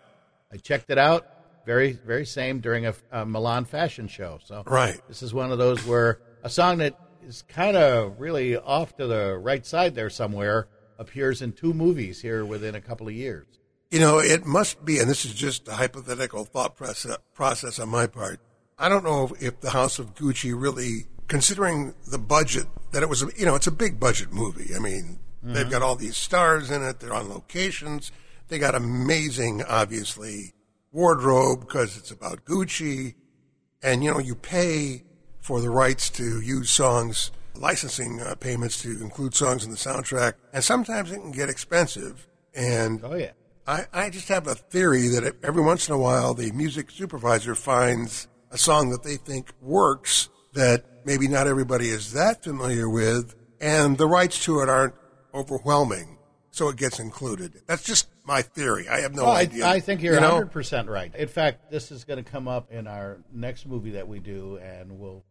I 0.53 0.57
checked 0.57 0.91
it 0.91 0.99
out. 0.99 1.27
Very, 1.67 1.93
very 1.93 2.25
same 2.25 2.61
during 2.61 2.87
a, 2.87 2.95
a 3.13 3.27
Milan 3.27 3.65
fashion 3.65 4.09
show. 4.09 4.39
So 4.43 4.63
Right. 4.67 5.01
this 5.09 5.23
is 5.23 5.35
one 5.35 5.53
of 5.53 5.59
those 5.59 5.85
where 5.87 6.21
a 6.43 6.49
song 6.51 6.79
that 6.79 6.99
is 7.27 7.43
kind 7.49 7.77
of 7.77 8.19
really 8.19 8.57
off 8.57 8.97
to 8.97 9.07
the 9.07 9.37
right 9.37 9.65
side 9.65 9.95
there 9.95 10.11
somewhere 10.11 10.69
appears 10.99 11.43
in 11.43 11.53
two 11.53 11.75
movies 11.75 12.21
here 12.21 12.45
within 12.45 12.75
a 12.75 12.81
couple 12.81 13.07
of 13.07 13.15
years. 13.15 13.47
You 13.90 14.00
know, 14.00 14.18
it 14.18 14.45
must 14.45 14.85
be, 14.85 14.99
and 14.99 15.09
this 15.09 15.25
is 15.25 15.33
just 15.33 15.66
a 15.66 15.73
hypothetical 15.73 16.45
thought 16.45 16.76
process, 16.76 17.78
on 17.78 17.88
my 17.88 18.07
part. 18.07 18.38
I 18.78 18.88
don't 18.88 19.02
know 19.02 19.35
if, 19.40 19.61
the 19.61 19.71
House 19.71 19.99
of 19.99 20.14
Gucci 20.14 20.52
really, 20.54 21.07
considering 21.26 21.95
the 22.07 22.18
budget, 22.18 22.66
that 22.92 23.02
it 23.02 23.09
was, 23.09 23.23
a, 23.23 23.28
you 23.37 23.47
know, 23.47 23.54
it's 23.54 23.66
a 23.66 23.73
big 23.73 23.99
budget 23.99 24.33
movie. 24.33 24.75
I 24.76 24.78
mean, 24.78 25.18
they've 25.42 25.71
got 25.71 25.83
all 25.83 25.97
these 25.97 26.16
stars 26.16 26.71
in 26.71 26.83
it. 26.83 27.00
They're 27.00 27.14
on 27.14 27.30
locations. 27.30 28.12
They 28.49 28.59
got 28.59 28.75
amazing, 28.75 29.62
obviously, 29.64 30.52
wardrobe 30.92 31.61
because 31.61 31.97
it's 31.97 32.11
about 32.11 32.45
Gucci. 32.45 33.14
And, 33.83 34.04
you 34.04 34.12
know, 34.12 34.18
you 34.18 34.35
pay 34.35 35.04
for 35.40 35.61
the 35.62 35.71
rights 35.71 36.11
to 36.11 36.40
use 36.42 36.71
songs, 36.71 37.30
licensing 37.54 38.21
uh, 38.21 38.35
payments 38.35 38.83
to 38.83 39.02
include 39.02 39.35
songs 39.35 39.64
in 39.64 39.71
the 39.71 39.76
soundtrack. 39.78 40.35
And 40.52 40.62
sometimes 40.62 41.11
it 41.11 41.21
can 41.21 41.33
get 41.33 41.49
expensive. 41.49 42.26
And 42.54 43.00
Oh, 43.02 43.14
yeah. 43.14 43.30
I, 43.69 43.85
I 43.93 44.09
just 44.09 44.29
have 44.29 44.47
a 44.47 44.55
theory 44.55 45.09
that 45.09 45.37
every 45.43 45.63
once 45.63 45.89
in 45.89 45.95
a 45.95 45.99
while 45.99 46.33
the 46.33 46.51
music 46.53 46.91
supervisor 46.91 47.55
finds 47.55 48.27
a 48.51 48.57
song 48.57 48.89
that 48.91 49.03
they 49.03 49.17
think 49.17 49.53
works 49.61 50.31
that 50.55 50.87
maybe 51.05 51.29
not 51.29 51.47
everybody 51.47 51.91
is 51.91 52.15
that 52.15 52.43
familiar 52.43 52.89
with, 52.89 53.35
and 53.61 53.99
the 53.99 54.07
rights 54.07 54.43
to 54.47 54.61
it 54.61 54.71
aren't 54.71 54.95
overwhelming, 55.35 56.17
so 56.51 56.71
it 56.71 56.77
gets 56.77 56.99
included. 56.99 57.61
That's 57.67 57.83
just 57.83 58.09
my 58.25 58.41
theory. 58.41 58.89
I 58.89 59.01
have 59.01 59.15
no 59.15 59.25
Well, 59.25 59.33
I, 59.33 59.41
idea. 59.41 59.67
I 59.67 59.81
think 59.81 60.01
you're 60.03 60.15
You 60.15 60.21
know? 60.21 60.41
100% 60.43 60.89
right. 60.89 61.15
In 61.15 61.29
fact, 61.29 61.71
this 61.71 61.93
is 61.93 62.05
going 62.05 62.25
to 62.25 62.29
come 62.29 62.49
up 62.49 62.73
in 62.73 62.87
our 62.87 63.19
next 63.31 63.67
movie 63.67 63.91
that 63.91 64.09
we 64.09 64.19
do, 64.19 64.57
and 64.63 64.99
we'll 64.99 65.25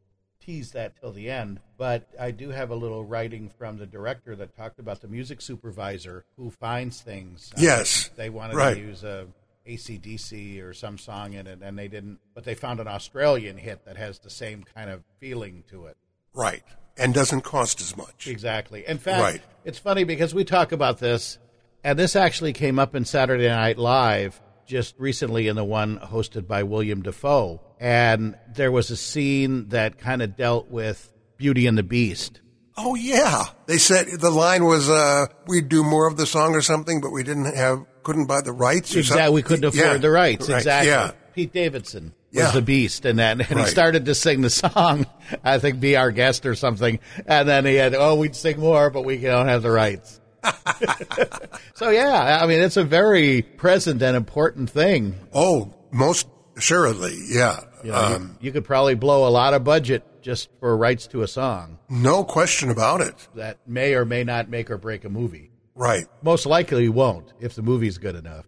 tease 0.48 0.72
that 0.72 0.94
till 1.00 1.12
the 1.12 1.30
end. 1.30 1.60
But 1.77 2.08
I 2.20 2.32
do 2.32 2.50
have 2.50 2.70
a 2.72 2.75
little 2.75 3.04
writing 3.04 3.50
from 3.50 3.77
the 3.77 3.86
director 3.86 4.34
that 4.38 4.56
talked 4.56 4.80
about 4.80 5.01
the 5.01 5.08
music 5.10 5.42
supervisor 5.42 6.24
who 6.38 6.50
finds 6.50 7.01
things. 7.01 7.51
Uh, 7.56 7.60
Yes, 7.62 8.10
They 8.16 8.30
wanted 8.30 8.56
right. 8.56 8.74
to 8.75 8.80
use 8.80 9.04
a 9.04 9.27
AC/DC 9.66 10.62
or 10.62 10.74
some 10.74 10.98
song 10.98 11.34
in 11.34 11.46
it, 11.46 11.60
and 11.62 11.77
they 11.77 11.89
didn't. 11.89 12.20
But 12.34 12.46
they 12.46 12.56
found 12.56 12.80
an 12.80 12.88
Australian 12.88 13.58
hit 13.58 13.84
that 13.86 13.98
has 13.98 14.20
the 14.20 14.30
same 14.30 14.63
kind 14.63 14.89
of 14.89 15.04
feeling 15.20 15.66
to 15.70 15.88
it. 15.88 15.98
Right. 16.34 16.63
And 16.96 17.13
doesn't 17.13 17.42
cost 17.42 17.82
as 17.82 17.96
much. 17.98 18.27
Exactly. 18.27 18.86
In 18.88 18.98
fact, 18.98 19.22
Right. 19.22 19.42
it's 19.66 19.77
funny 19.77 20.06
because 20.06 20.34
we 20.34 20.46
talk 20.46 20.72
about 20.72 21.00
this, 21.00 21.38
and 21.84 22.00
this 22.00 22.16
actually 22.16 22.54
came 22.54 22.80
up 22.80 22.96
in 22.96 23.04
Saturday 23.04 23.50
Night 23.50 23.77
Live 23.77 24.42
just 24.66 24.96
recently 24.98 25.48
in 25.50 25.56
the 25.58 25.63
one 25.66 26.00
hosted 26.00 26.48
by 26.48 26.63
William 26.63 27.01
Dafoe. 27.01 27.60
And 27.79 28.36
there 28.55 28.72
was 28.72 28.89
a 28.89 28.98
scene 28.98 29.69
that 29.69 29.98
kind 30.00 30.22
of 30.22 30.36
dealt 30.36 30.69
with 30.69 31.12
Beauty 31.38 31.67
and 31.67 31.77
the 31.77 31.84
Beast. 31.84 32.41
Oh 32.75 32.96
yeah. 32.96 33.46
They 33.65 33.77
said 33.77 34.07
the 34.19 34.29
line 34.31 34.65
was 34.65 34.89
uh 34.89 35.27
we'd 35.48 35.69
do 35.69 35.84
more 35.84 36.07
of 36.07 36.17
the 36.17 36.25
song 36.25 36.53
or 36.55 36.62
something, 36.62 37.01
but 37.01 37.12
we 37.12 37.24
didn't 37.24 37.55
have 37.55 37.86
couldn't 38.03 38.27
buy 38.27 38.41
the 38.41 38.51
rights 38.51 38.96
or 38.96 39.00
Exactly. 39.00 39.19
something. 39.24 39.34
We 39.36 39.41
couldn't 39.43 39.65
afford 39.65 39.86
Yeah. 39.93 39.98
the 39.98 40.12
rights. 40.12 40.50
Right. 40.50 40.57
Exactly. 40.57 40.89
Yeah. 40.91 41.12
Pete 41.34 41.53
Davidson 41.53 42.13
was 42.34 42.43
Yeah. 42.46 42.51
the 42.51 42.62
beast, 42.62 43.05
and 43.05 43.17
then 43.19 43.41
and 43.41 43.60
he 43.60 43.65
started 43.67 44.05
to 44.05 44.15
sing 44.15 44.41
the 44.41 44.50
song. 44.50 45.05
I 45.43 45.60
think 45.60 45.79
"Be 45.79 45.96
Our 45.96 46.12
Guest" 46.12 46.46
or 46.46 46.55
something, 46.55 47.00
and 47.25 47.48
then 47.50 47.65
he 47.65 47.75
had, 47.75 47.93
"Oh, 47.96 48.15
we'd 48.15 48.36
sing 48.36 48.60
more, 48.60 48.89
but 48.89 49.03
we 49.05 49.17
don't 49.17 49.48
have 49.48 49.62
the 49.63 49.72
rights." 49.72 50.19
so 51.75 51.89
yeah, 51.89 52.39
I 52.41 52.48
mean, 52.48 52.60
it's 52.62 52.77
a 52.77 52.84
very 52.84 53.41
present 53.41 54.01
and 54.01 54.15
important 54.15 54.69
thing. 54.69 55.15
Oh, 55.34 55.74
most 55.91 56.27
assuredly, 56.57 57.17
yeah. 57.27 57.59
You, 57.83 57.91
know, 57.91 58.09
you- 58.09 58.15
um, 58.15 58.37
you 58.41 58.51
could 58.51 58.65
probably 58.65 58.95
blow 58.95 59.27
a 59.27 59.31
lot 59.31 59.53
of 59.53 59.63
budget 59.63 60.03
just 60.21 60.49
for 60.59 60.75
rights 60.75 61.07
to 61.07 61.21
a 61.21 61.27
song 61.27 61.77
no 61.89 62.23
question 62.25 62.69
about 62.69 62.99
it. 63.01 63.15
that 63.35 63.57
may 63.65 63.93
or 63.93 64.03
may 64.03 64.23
not 64.25 64.49
make 64.49 64.69
or 64.69 64.77
break 64.77 65.05
a 65.05 65.09
movie. 65.09 65.51
Right. 65.75 66.05
Most 66.21 66.45
likely 66.45 66.89
won't 66.89 67.31
if 67.39 67.53
the 67.55 67.61
movie's 67.61 67.97
good 67.97 68.15
enough. 68.15 68.45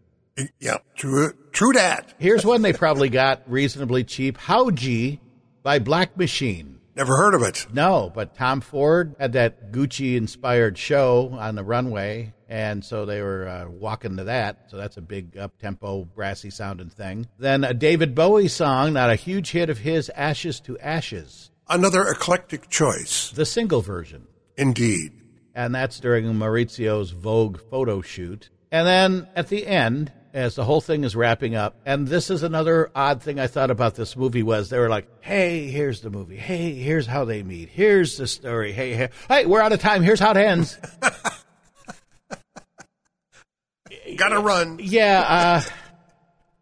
Yeah. 0.59 0.77
True. 0.95 1.33
True 1.51 1.73
that. 1.73 2.13
Here's 2.17 2.43
one 2.45 2.61
they 2.63 2.73
probably 2.73 3.09
got 3.09 3.43
reasonably 3.49 4.03
cheap: 4.03 4.37
How 4.37 4.65
"Howji" 4.69 5.19
by 5.63 5.79
Black 5.79 6.17
Machine. 6.17 6.79
Never 6.95 7.15
heard 7.17 7.33
of 7.33 7.41
it. 7.43 7.67
No, 7.71 8.11
but 8.13 8.35
Tom 8.35 8.59
Ford 8.61 9.15
had 9.19 9.33
that 9.33 9.71
Gucci 9.71 10.15
inspired 10.17 10.77
show 10.77 11.29
on 11.39 11.55
the 11.55 11.63
runway. 11.63 12.33
And 12.51 12.83
so 12.83 13.05
they 13.05 13.21
were 13.21 13.47
uh, 13.47 13.69
walking 13.69 14.17
to 14.17 14.23
that. 14.23 14.65
So 14.71 14.77
that's 14.77 14.97
a 14.97 15.01
big 15.01 15.37
up 15.37 15.57
tempo, 15.59 16.03
brassy 16.03 16.49
sounding 16.49 16.89
thing. 16.89 17.27
Then 17.37 17.63
a 17.63 17.75
David 17.75 18.15
Bowie 18.15 18.47
song, 18.47 18.93
not 18.93 19.11
a 19.11 19.15
huge 19.15 19.51
hit 19.51 19.69
of 19.69 19.77
his, 19.77 20.09
Ashes 20.15 20.59
to 20.61 20.77
Ashes, 20.79 21.51
Another 21.69 22.01
eclectic 22.07 22.67
choice, 22.69 23.29
the 23.29 23.45
single 23.45 23.81
version. 23.81 24.25
indeed. 24.57 25.13
and 25.53 25.75
that's 25.75 25.99
during 25.99 26.25
Maurizio's 26.33 27.11
Vogue 27.11 27.59
photo 27.69 28.01
shoot. 28.01 28.49
And 28.71 28.87
then 28.87 29.27
at 29.35 29.49
the 29.49 29.67
end, 29.67 30.11
as 30.33 30.55
the 30.55 30.63
whole 30.63 30.81
thing 30.81 31.03
is 31.03 31.15
wrapping 31.15 31.53
up, 31.55 31.75
and 31.85 32.07
this 32.07 32.29
is 32.31 32.41
another 32.43 32.89
odd 32.95 33.21
thing 33.21 33.39
I 33.39 33.45
thought 33.47 33.69
about 33.71 33.93
this 33.95 34.15
movie 34.15 34.43
was 34.43 34.69
they 34.69 34.77
were 34.79 34.89
like, 34.89 35.07
"Hey, 35.21 35.67
here's 35.67 36.01
the 36.01 36.09
movie. 36.09 36.37
Hey, 36.37 36.73
here's 36.73 37.05
how 37.07 37.25
they 37.25 37.41
meet. 37.43 37.69
Here's 37.69 38.17
the 38.17 38.25
story. 38.27 38.71
Hey, 38.71 38.93
hey, 38.93 39.09
hey 39.27 39.45
we're 39.45 39.61
out 39.61 39.73
of 39.73 39.79
time. 39.79 40.01
Here's 40.03 40.19
how 40.19 40.31
it 40.31 40.37
ends." 40.37 40.77
Gotta 44.19 44.39
run. 44.39 44.79
yeah, 44.83 45.25
uh, 45.27 45.61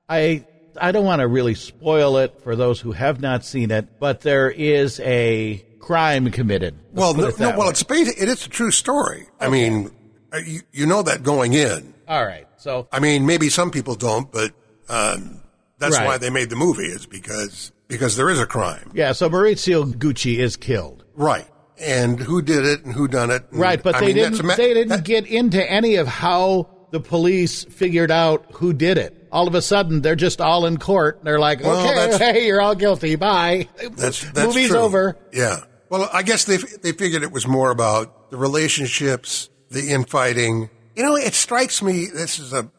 I 0.10 0.46
I 0.80 0.92
don't 0.92 1.06
want 1.06 1.22
to 1.22 1.28
really 1.28 1.56
spoil 1.56 2.18
it 2.18 2.42
for 2.44 2.56
those 2.56 2.80
who 2.80 2.92
have 2.92 3.20
not 3.20 3.44
seen 3.44 3.72
it, 3.72 4.00
but 4.00 4.22
there 4.22 4.50
is 4.50 5.00
a 5.00 5.66
crime 5.80 6.30
committed. 6.32 6.76
Well, 6.94 7.14
no, 7.14 7.30
no, 7.30 7.50
well, 7.50 7.60
way. 7.62 7.68
it's 7.70 7.84
basic, 7.84 8.22
it 8.22 8.30
is 8.30 8.46
a 8.46 8.50
true 8.50 8.72
story. 8.72 9.28
I 9.40 9.50
mean, 9.50 9.90
uh, 10.34 10.38
you, 10.38 10.62
you 10.72 10.86
know 10.86 11.02
that 11.04 11.24
going 11.24 11.54
in. 11.54 11.94
all 12.08 12.26
right. 12.26 12.48
So 12.58 12.88
I 12.92 13.00
mean, 13.00 13.26
maybe 13.26 13.50
some 13.50 13.72
people 13.72 13.96
don't, 13.96 14.32
but 14.32 14.52
um, 14.90 15.42
that's 15.80 15.98
Right. 15.98 16.06
why 16.06 16.18
they 16.18 16.30
made 16.30 16.50
the 16.50 16.56
movie 16.56 16.86
is 16.88 17.06
because 17.06 17.72
because 17.88 18.16
there 18.18 18.30
is 18.30 18.40
a 18.40 18.46
crime, 18.46 18.92
yeah, 18.94 19.14
so 19.14 19.30
Maurizio 19.30 19.94
Gucci 19.94 20.38
is 20.40 20.58
killed. 20.58 21.04
right? 21.16 21.48
And 21.80 22.20
who 22.20 22.42
did 22.42 22.66
it 22.66 22.84
and 22.86 22.92
who 22.94 23.08
done 23.08 23.30
it? 23.30 23.46
and- 23.52 23.60
Right, 23.60 23.82
but 23.82 23.96
I 23.96 24.00
they 24.00 24.06
mean, 24.08 24.16
didn't. 24.16 24.44
ma- 24.44 24.56
they 24.56 24.74
didn't 24.74 24.90
that- 24.90 25.04
get 25.04 25.28
into 25.28 25.64
any 25.72 25.96
of 25.98 26.08
how 26.08 26.70
the 26.92 27.00
police 27.00 27.64
figured 27.66 28.12
out 28.12 28.46
who 28.54 28.74
did 28.74 28.98
it. 28.98 29.28
All 29.32 29.48
of 29.48 29.56
a 29.56 29.62
sudden, 29.62 30.02
they're 30.02 30.16
just 30.16 30.40
all 30.40 30.66
in 30.66 30.78
court. 30.78 31.20
They're 31.24 31.40
like, 31.40 31.62
Well, 31.62 31.80
"Okay, 31.86 31.94
that's- 31.96 32.18
hey, 32.20 32.48
you're 32.48 32.62
all 32.62 32.76
guilty. 32.76 33.16
Bye." 33.16 33.68
That's 33.92 34.22
that's 34.32 34.48
movie's 34.48 34.70
true. 34.70 34.80
over. 34.80 35.18
Yeah. 35.34 35.58
Well, 35.90 36.10
I 36.14 36.24
guess 36.24 36.46
they 36.46 36.58
they 36.58 36.92
figured 36.94 37.24
it 37.24 37.32
was 37.32 37.48
more 37.48 37.72
about 37.72 38.32
the 38.32 38.38
relationships, 38.38 39.50
the 39.70 39.92
infighting. 39.92 40.70
You 40.96 41.04
know, 41.04 41.16
it 41.16 41.34
strikes 41.34 41.82
me 41.82 42.08
this 42.14 42.40
is 42.40 42.54
a 42.54 42.70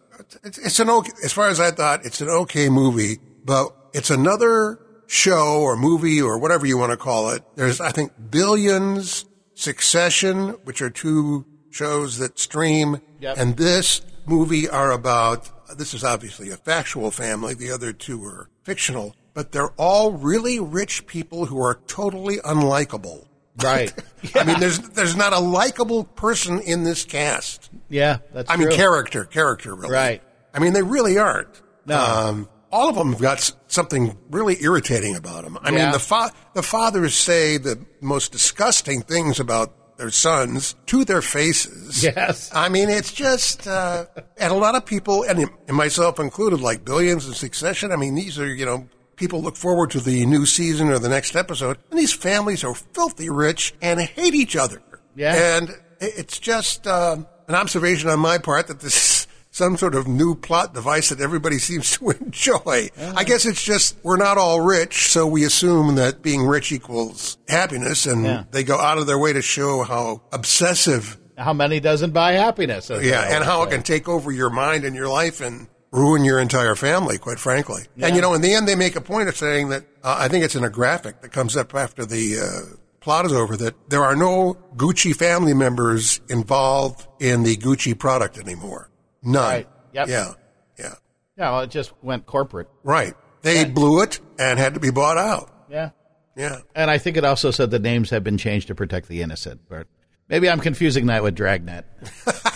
it's, 0.43 0.59
it's 0.59 0.81
an 0.81 0.91
okay 0.91 1.13
as 1.25 1.33
far 1.33 1.49
as 1.49 1.61
I 1.61 1.71
thought 1.71 2.05
it's 2.05 2.21
an 2.21 2.29
okay 2.29 2.69
movie, 2.69 3.19
but 3.45 3.69
it's 3.93 4.11
another 4.11 4.79
show 5.07 5.61
or 5.61 5.77
movie 5.77 6.21
or 6.21 6.39
whatever 6.39 6.67
you 6.67 6.77
want 6.77 6.91
to 6.93 6.97
call 6.99 7.31
it. 7.31 7.43
There's 7.57 7.81
I 7.81 7.93
think 7.93 8.13
Billions, 8.31 9.25
Succession, 9.55 10.51
which 10.65 10.83
are 10.83 10.91
two 10.91 11.45
shows 11.71 12.19
that 12.19 12.39
stream, 12.39 13.01
Yep. 13.21 13.37
and 13.39 13.57
this 13.57 14.01
movie 14.27 14.69
are 14.69 14.91
about. 14.93 15.51
This 15.77 15.93
is 15.95 16.03
obviously 16.05 16.51
a 16.51 16.57
factual 16.57 17.11
family. 17.11 17.55
The 17.55 17.71
other 17.71 17.93
two 17.93 18.25
are 18.25 18.49
fictional, 18.63 19.15
but 19.35 19.53
they're 19.53 19.73
all 19.77 20.13
really 20.13 20.59
rich 20.59 21.07
people 21.07 21.47
who 21.47 21.61
are 21.63 21.79
totally 21.87 22.39
unlikable. 22.39 23.27
Right. 23.63 23.93
I 24.35 24.45
mean, 24.45 24.61
there's 24.61 24.79
there's 24.79 25.17
not 25.17 25.33
a 25.33 25.41
likable 25.41 26.05
person 26.05 26.61
in 26.61 26.85
this 26.85 27.05
cast. 27.05 27.71
Yeah, 27.89 28.19
that's 28.33 28.51
I 28.51 28.57
mean, 28.57 28.71
character, 28.71 29.25
character, 29.25 29.75
really. 29.75 29.93
Right. 29.93 30.23
I 30.55 30.61
mean, 30.61 30.73
they 30.73 30.83
really 30.83 31.19
aren't. 31.19 31.61
No. 31.85 31.99
Um, 31.99 32.49
all 32.71 32.89
of 32.91 32.97
them 32.97 33.13
have 33.13 33.21
got 33.23 33.53
something 33.67 34.17
really 34.31 34.63
irritating 34.63 35.17
about 35.17 35.43
them. 35.45 35.59
I 35.63 35.71
Yeah. 35.71 35.85
mean, 35.85 35.93
the 35.93 35.99
fa- 35.99 36.33
the 36.55 36.63
fathers 36.63 37.15
say 37.15 37.57
the 37.57 37.79
most 38.01 38.31
disgusting 38.33 39.03
things 39.03 39.41
about 39.41 39.73
their 39.99 40.11
sons 40.11 40.75
to 40.87 41.05
their 41.05 41.21
faces. 41.21 42.03
Yes. 42.03 42.51
I 42.55 42.69
mean, 42.71 42.89
it's 42.89 43.13
just, 43.13 43.67
uh, 43.67 44.07
and 44.39 44.53
a 44.53 44.57
lot 44.57 44.75
of 44.75 44.87
people, 44.87 45.25
and, 45.25 45.51
and 45.67 45.77
myself 45.77 46.19
included, 46.19 46.61
like 46.61 46.85
Billions 46.85 47.27
and 47.27 47.37
Succession. 47.37 47.93
I 47.93 47.97
mean, 47.97 48.15
these 48.15 48.39
are, 48.39 48.47
you 48.47 48.65
know, 48.65 48.89
people 49.17 49.43
look 49.43 49.57
forward 49.57 49.91
to 49.91 50.01
the 50.01 50.25
new 50.25 50.47
season 50.47 50.89
or 50.89 50.99
the 50.99 51.09
next 51.09 51.37
episode, 51.37 51.77
and 51.91 51.99
these 51.99 52.13
families 52.13 52.65
are 52.65 52.75
filthy 52.75 53.29
rich 53.29 53.75
and 53.83 54.01
hate 54.01 54.35
each 54.35 54.57
other. 54.57 54.81
Yeah. 55.17 55.59
And 55.59 55.71
it's 56.01 56.39
just 56.39 56.87
um, 56.87 57.27
an 57.49 57.57
observation 57.57 58.09
on 58.09 58.21
my 58.21 58.39
part 58.39 58.69
that 58.69 58.79
this 58.81 58.95
is 58.95 59.18
some 59.59 59.77
sort 59.77 59.95
of 59.95 60.07
new 60.07 60.35
plot 60.37 60.73
device 60.73 61.09
that 61.11 61.21
everybody 61.21 61.59
seems 61.69 61.91
to 61.99 62.11
enjoy. 62.11 62.89
I 63.17 63.25
guess 63.25 63.45
it's 63.45 63.63
just 63.63 63.97
we're 64.05 64.17
not 64.17 64.39
all 64.39 64.61
rich, 64.61 65.09
so 65.11 65.27
we 65.27 65.45
assume 65.45 65.97
that 65.97 66.23
being 66.23 66.47
rich 66.47 66.73
equals 66.73 67.37
happiness, 67.49 68.07
and 68.07 68.25
Yeah. 68.25 68.45
they 68.53 68.63
go 68.63 68.79
out 68.79 68.99
of 68.99 69.07
their 69.07 69.19
way 69.19 69.33
to 69.33 69.43
show 69.43 69.83
how 69.83 70.23
obsessive, 70.33 71.19
How 71.37 71.53
many 71.53 71.81
doesn't 71.81 72.13
buy 72.13 72.33
happiness? 72.33 72.91
yeah, 72.91 73.35
and 73.37 73.45
how 73.45 73.63
it 73.65 73.71
can 73.71 73.83
take 73.83 74.09
over 74.09 74.31
your 74.33 74.51
mind 74.51 74.85
and 74.85 74.95
your 74.97 75.09
life 75.09 75.41
and 75.41 75.67
ruin 75.91 76.23
your 76.25 76.39
entire 76.39 76.75
family, 76.75 77.19
quite 77.19 77.39
frankly. 77.39 77.83
And 77.99 78.15
you 78.15 78.23
know, 78.23 78.35
in 78.35 78.41
the 78.43 78.55
end, 78.55 78.69
they 78.69 78.75
make 78.77 78.95
a 78.97 79.01
point 79.01 79.29
of 79.29 79.37
saying 79.37 79.71
that 79.71 79.85
uh, 80.05 80.17
I 80.19 80.29
think 80.29 80.45
it's 80.45 80.55
in 80.55 80.63
a 80.65 80.71
graphic 80.71 81.21
that 81.23 81.33
comes 81.33 81.57
up 81.57 81.75
after 81.75 82.05
the 82.05 82.39
uh, 82.41 82.77
plot 83.01 83.25
is 83.27 83.33
over 83.33 83.57
that 83.57 83.75
there 83.91 84.05
are 84.05 84.15
no 84.15 84.57
Gucci 84.77 85.17
family 85.17 85.55
members 85.55 86.21
involved 86.29 87.07
in 87.21 87.43
the 87.43 87.57
Gucci 87.57 87.99
product 87.99 88.39
anymore. 88.39 88.91
None. 89.23 89.43
Right. 89.43 89.69
Yep. 89.93 90.09
Yeah. 90.09 90.33
Yeah. 90.79 90.95
Yeah, 91.37 91.51
well, 91.53 91.61
it 91.61 91.71
just 91.71 91.93
went 92.03 92.27
corporate. 92.27 92.69
Right. 92.83 93.15
They 93.43 93.65
blew 93.65 94.03
it 94.03 94.19
and 94.39 94.59
had 94.59 94.75
to 94.75 94.81
be 94.81 94.91
bought 94.91 95.19
out. 95.19 95.51
Yeah. 95.71 95.91
Yeah. 96.37 96.59
And 96.75 96.91
I 96.91 96.99
think 96.99 97.17
it 97.17 97.25
also 97.25 97.51
said 97.51 97.71
the 97.71 97.79
names 97.79 98.11
have 98.11 98.25
been 98.25 98.39
changed 98.39 98.69
to 98.69 98.75
protect 98.75 99.09
the 99.09 99.23
innocent, 99.23 99.61
but 99.69 99.87
maybe 100.29 100.49
I'm 100.51 100.61
confusing 100.61 101.07
that 101.07 101.23
with 101.23 101.35
Dragnet. 101.37 101.85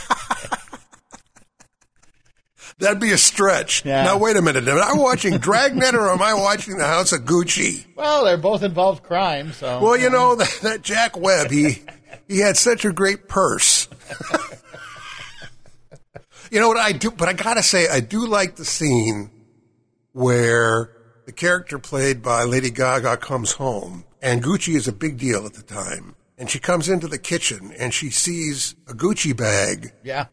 That'd 2.79 3.01
be 3.01 3.13
a 3.13 3.19
stretch. 3.19 3.85
Yeah. 3.85 4.03
Now, 4.03 4.19
wait 4.19 4.37
a 4.37 4.43
minute. 4.43 4.67
Am 4.67 4.79
I 4.79 4.95
watching 4.95 5.39
Dragnet 5.39 5.95
or 5.95 6.09
am 6.11 6.21
I 6.21 6.35
watching 6.35 6.79
The 6.79 6.87
House 6.87 7.13
of 7.13 7.21
Gucci? 7.21 7.87
Well, 7.97 8.25
they're 8.25 8.37
both 8.37 8.65
involved 8.65 9.05
crime, 9.05 9.53
so. 9.53 9.81
Well, 9.81 9.97
you 9.97 10.11
know 10.11 10.35
that, 10.35 10.59
that 10.63 10.83
Jack 10.83 11.17
Webb, 11.17 11.51
he 11.51 11.83
he 12.27 12.41
had 12.41 12.57
such 12.57 12.85
a 12.85 12.93
great 12.93 13.29
purse. 13.29 13.89
you 16.53 16.61
know 16.61 16.69
what 16.69 16.77
I 16.77 16.93
do? 16.93 17.11
But 17.11 17.31
I 17.31 17.33
gotta 17.33 17.63
say, 17.63 17.89
I 17.89 18.01
do 18.01 18.27
like 18.27 18.57
the 18.57 18.65
scene 18.67 19.31
where 20.13 20.91
the 21.25 21.33
character 21.33 21.79
played 21.79 22.23
by 22.23 22.45
Lady 22.45 22.69
Gaga 22.69 23.17
comes 23.17 23.53
home, 23.53 24.05
and 24.21 24.43
Gucci 24.43 24.77
is 24.77 24.87
a 24.87 24.93
big 24.93 25.17
deal 25.17 25.47
at 25.47 25.55
the 25.55 25.63
time, 25.63 26.15
and 26.37 26.51
she 26.51 26.59
comes 26.59 26.91
into 26.91 27.09
the 27.09 27.17
kitchen 27.17 27.73
and 27.79 27.95
she 27.95 28.11
sees 28.11 28.75
a 28.87 28.93
Gucci 28.93 29.35
bag 29.35 29.93
yeah. 30.03 30.27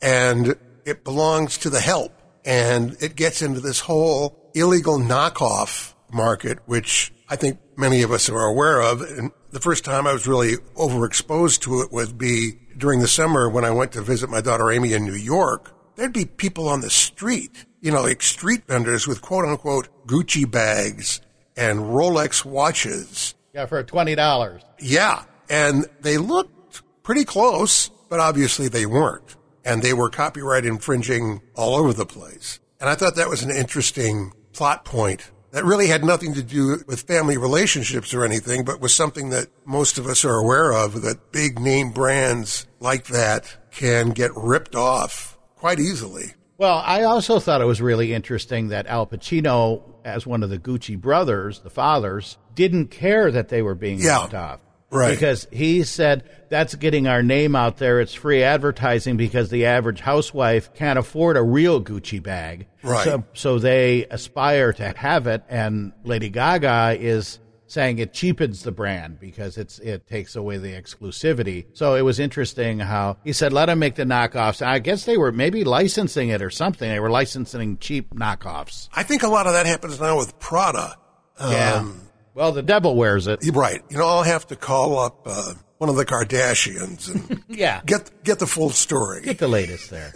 and 0.00 0.56
it 0.86 1.04
belongs 1.04 1.58
to 1.58 1.70
the 1.70 1.80
help. 1.80 2.12
And 2.44 2.96
it 3.00 3.16
gets 3.16 3.42
into 3.42 3.60
this 3.60 3.80
whole 3.80 4.50
illegal 4.54 4.98
knockoff 4.98 5.94
market, 6.12 6.60
which 6.66 7.12
I 7.28 7.34
think 7.34 7.58
many 7.76 8.02
of 8.02 8.12
us 8.12 8.30
are 8.30 8.46
aware 8.46 8.80
of. 8.80 9.00
And 9.02 9.32
the 9.56 9.62
first 9.62 9.86
time 9.86 10.06
I 10.06 10.12
was 10.12 10.26
really 10.26 10.56
overexposed 10.74 11.60
to 11.60 11.80
it 11.80 11.90
would 11.90 12.18
be 12.18 12.58
during 12.76 13.00
the 13.00 13.08
summer 13.08 13.48
when 13.48 13.64
I 13.64 13.70
went 13.70 13.92
to 13.92 14.02
visit 14.02 14.28
my 14.28 14.42
daughter 14.42 14.70
Amy 14.70 14.92
in 14.92 15.06
New 15.06 15.14
York. 15.14 15.72
There'd 15.94 16.12
be 16.12 16.26
people 16.26 16.68
on 16.68 16.82
the 16.82 16.90
street, 16.90 17.64
you 17.80 17.90
know, 17.90 18.02
like 18.02 18.20
street 18.20 18.66
vendors 18.66 19.08
with 19.08 19.22
quote 19.22 19.46
unquote 19.46 19.88
Gucci 20.06 20.48
bags 20.48 21.22
and 21.56 21.80
Rolex 21.80 22.44
watches. 22.44 23.34
Yeah, 23.54 23.64
for 23.64 23.82
$20. 23.82 24.60
Yeah. 24.78 25.22
And 25.48 25.86
they 26.02 26.18
looked 26.18 26.82
pretty 27.02 27.24
close, 27.24 27.88
but 28.10 28.20
obviously 28.20 28.68
they 28.68 28.84
weren't. 28.84 29.36
And 29.64 29.80
they 29.80 29.94
were 29.94 30.10
copyright 30.10 30.66
infringing 30.66 31.40
all 31.54 31.76
over 31.76 31.94
the 31.94 32.04
place. 32.04 32.60
And 32.78 32.90
I 32.90 32.94
thought 32.94 33.16
that 33.16 33.30
was 33.30 33.42
an 33.42 33.50
interesting 33.50 34.32
plot 34.52 34.84
point 34.84 35.30
that 35.56 35.64
really 35.64 35.86
had 35.86 36.04
nothing 36.04 36.34
to 36.34 36.42
do 36.42 36.76
with 36.86 37.00
family 37.00 37.38
relationships 37.38 38.12
or 38.12 38.26
anything, 38.26 38.62
but 38.62 38.78
was 38.78 38.94
something 38.94 39.30
that 39.30 39.46
most 39.64 39.96
of 39.96 40.06
us 40.06 40.22
are 40.22 40.34
aware 40.34 40.70
of 40.70 41.00
that 41.00 41.32
big 41.32 41.58
name 41.58 41.92
brands 41.92 42.66
like 42.78 43.06
that 43.06 43.56
can 43.70 44.10
get 44.10 44.30
ripped 44.36 44.74
off 44.74 45.38
quite 45.54 45.80
easily. 45.80 46.34
Well, 46.58 46.82
I 46.84 47.04
also 47.04 47.40
thought 47.40 47.62
it 47.62 47.66
was 47.66 47.80
really 47.80 48.12
interesting 48.12 48.68
that 48.68 48.86
Al 48.86 49.06
Pacino, 49.06 49.80
as 50.04 50.26
one 50.26 50.42
of 50.42 50.50
the 50.50 50.58
Gucci 50.58 51.00
brothers, 51.00 51.60
the 51.60 51.70
fathers, 51.70 52.36
didn't 52.54 52.88
care 52.88 53.30
that 53.30 53.48
they 53.48 53.62
were 53.62 53.74
being 53.74 53.98
Yeah. 53.98 54.24
ripped 54.24 54.34
off. 54.34 54.60
Right. 54.96 55.10
Because 55.10 55.46
he 55.52 55.84
said 55.84 56.24
that's 56.48 56.74
getting 56.74 57.06
our 57.06 57.22
name 57.22 57.54
out 57.54 57.78
there. 57.78 58.00
It's 58.00 58.14
free 58.14 58.42
advertising 58.42 59.16
because 59.16 59.50
the 59.50 59.66
average 59.66 60.00
housewife 60.00 60.72
can't 60.74 60.98
afford 60.98 61.36
a 61.36 61.42
real 61.42 61.82
Gucci 61.82 62.22
bag. 62.22 62.66
Right. 62.82 63.04
So, 63.04 63.24
so 63.34 63.58
they 63.58 64.06
aspire 64.06 64.72
to 64.74 64.94
have 64.96 65.26
it. 65.26 65.42
And 65.48 65.92
Lady 66.04 66.28
Gaga 66.28 66.96
is 66.98 67.38
saying 67.68 67.98
it 67.98 68.12
cheapens 68.12 68.62
the 68.62 68.72
brand 68.72 69.18
because 69.18 69.58
it's 69.58 69.78
it 69.80 70.06
takes 70.06 70.36
away 70.36 70.58
the 70.58 70.72
exclusivity. 70.72 71.66
So 71.74 71.94
it 71.94 72.02
was 72.02 72.18
interesting 72.18 72.78
how 72.78 73.18
he 73.24 73.32
said 73.32 73.52
let 73.52 73.66
them 73.66 73.78
make 73.78 73.96
the 73.96 74.04
knockoffs. 74.04 74.64
I 74.64 74.78
guess 74.78 75.04
they 75.04 75.16
were 75.16 75.32
maybe 75.32 75.64
licensing 75.64 76.28
it 76.28 76.42
or 76.42 76.50
something. 76.50 76.88
They 76.88 77.00
were 77.00 77.10
licensing 77.10 77.78
cheap 77.78 78.14
knockoffs. 78.14 78.88
I 78.94 79.02
think 79.02 79.22
a 79.22 79.28
lot 79.28 79.46
of 79.46 79.52
that 79.54 79.66
happens 79.66 80.00
now 80.00 80.16
with 80.16 80.38
Prada. 80.38 80.96
Yeah. 81.40 81.74
Um, 81.74 82.00
Well, 82.36 82.52
the 82.52 82.62
devil 82.62 82.94
wears 82.94 83.26
it. 83.28 83.40
Right. 83.54 83.80
You 83.88 83.96
know, 83.96 84.06
I'll 84.06 84.22
have 84.22 84.46
to 84.48 84.56
call 84.56 84.98
up 84.98 85.22
uh, 85.24 85.54
one 85.78 85.88
of 85.88 85.96
the 85.96 86.04
Kardashians 86.04 87.08
and 87.10 87.42
Yeah. 87.48 87.80
get 87.86 88.10
get 88.24 88.38
the 88.38 88.46
full 88.46 88.68
story. 88.68 89.22
Get 89.22 89.38
the 89.38 89.48
latest 89.48 89.88
there. 89.88 90.12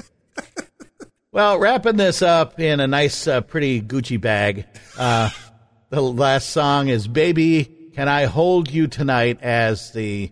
well, 1.33 1.59
wrapping 1.59 1.97
this 1.97 2.21
up 2.21 2.61
in 2.61 2.79
a 2.79 2.87
nice, 2.87 3.27
uh, 3.27 3.41
pretty 3.41 3.81
Gucci 3.81 4.21
bag. 4.21 4.67
Uh, 4.99 5.31
the 5.89 6.03
last 6.03 6.51
song 6.51 6.89
is 6.89 7.09
"Baby, 7.09 7.91
Can 7.95 8.07
I 8.07 8.27
Hold 8.27 8.71
You 8.71 8.87
Tonight?" 8.87 9.39
As 9.41 9.91
the 9.93 10.31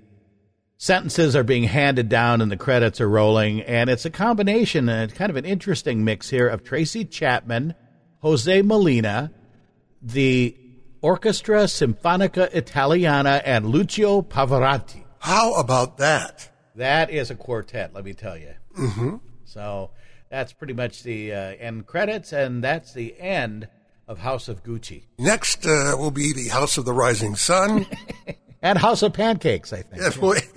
sentences 0.77 1.35
are 1.35 1.43
being 1.43 1.65
handed 1.65 2.11
down 2.11 2.43
and 2.43 2.53
the 2.53 2.59
credits 2.59 3.01
are 3.01 3.09
rolling, 3.09 3.63
and 3.63 3.89
it's 3.89 4.05
a 4.05 4.11
combination, 4.11 4.91
uh, 4.91 5.09
kind 5.15 5.31
of 5.31 5.37
an 5.37 5.47
interesting 5.47 6.05
mix 6.05 6.29
here 6.29 6.49
of 6.49 6.63
Tracy 6.65 7.07
Chapman, 7.07 7.75
Jose 8.21 8.61
Molina, 8.61 9.33
the 10.03 10.55
Orchestra 11.01 11.65
Sinfonica 11.65 12.53
Italiana, 12.55 13.43
and 13.45 13.67
Lucio 13.67 14.23
Pavarotti. 14.23 15.05
How 15.19 15.55
about 15.55 15.99
that? 15.99 16.51
That 16.75 17.11
is 17.11 17.31
a 17.31 17.35
quartet, 17.35 17.93
let 17.95 18.05
me 18.05 18.15
tell 18.15 18.37
you. 18.37 18.55
Mm-hmm. 18.77 19.17
So 19.45 19.91
that's 20.31 20.53
pretty 20.53 20.75
much 20.75 21.03
the 21.03 21.33
uh, 21.33 21.37
end 21.37 21.87
credits, 21.87 22.33
and 22.33 22.63
that's 22.63 22.93
the 22.93 23.19
end 23.19 23.69
of 24.07 24.19
House 24.19 24.49
of 24.49 24.63
Gucci 24.63 25.03
Next 25.19 25.67
uh, 25.67 25.95
will 25.99 26.11
be 26.11 26.33
the 26.33 26.49
House 26.49 26.79
of 26.79 26.85
the 26.85 26.93
Rising 26.93 27.37
Sun, 27.37 27.87
and 28.63 28.79
House 28.79 29.03
of 29.03 29.13
Pancakes. 29.13 29.73
I 29.73 29.83
think. 29.83 30.03
Yes, 30.03 30.17
boy. 30.17 30.39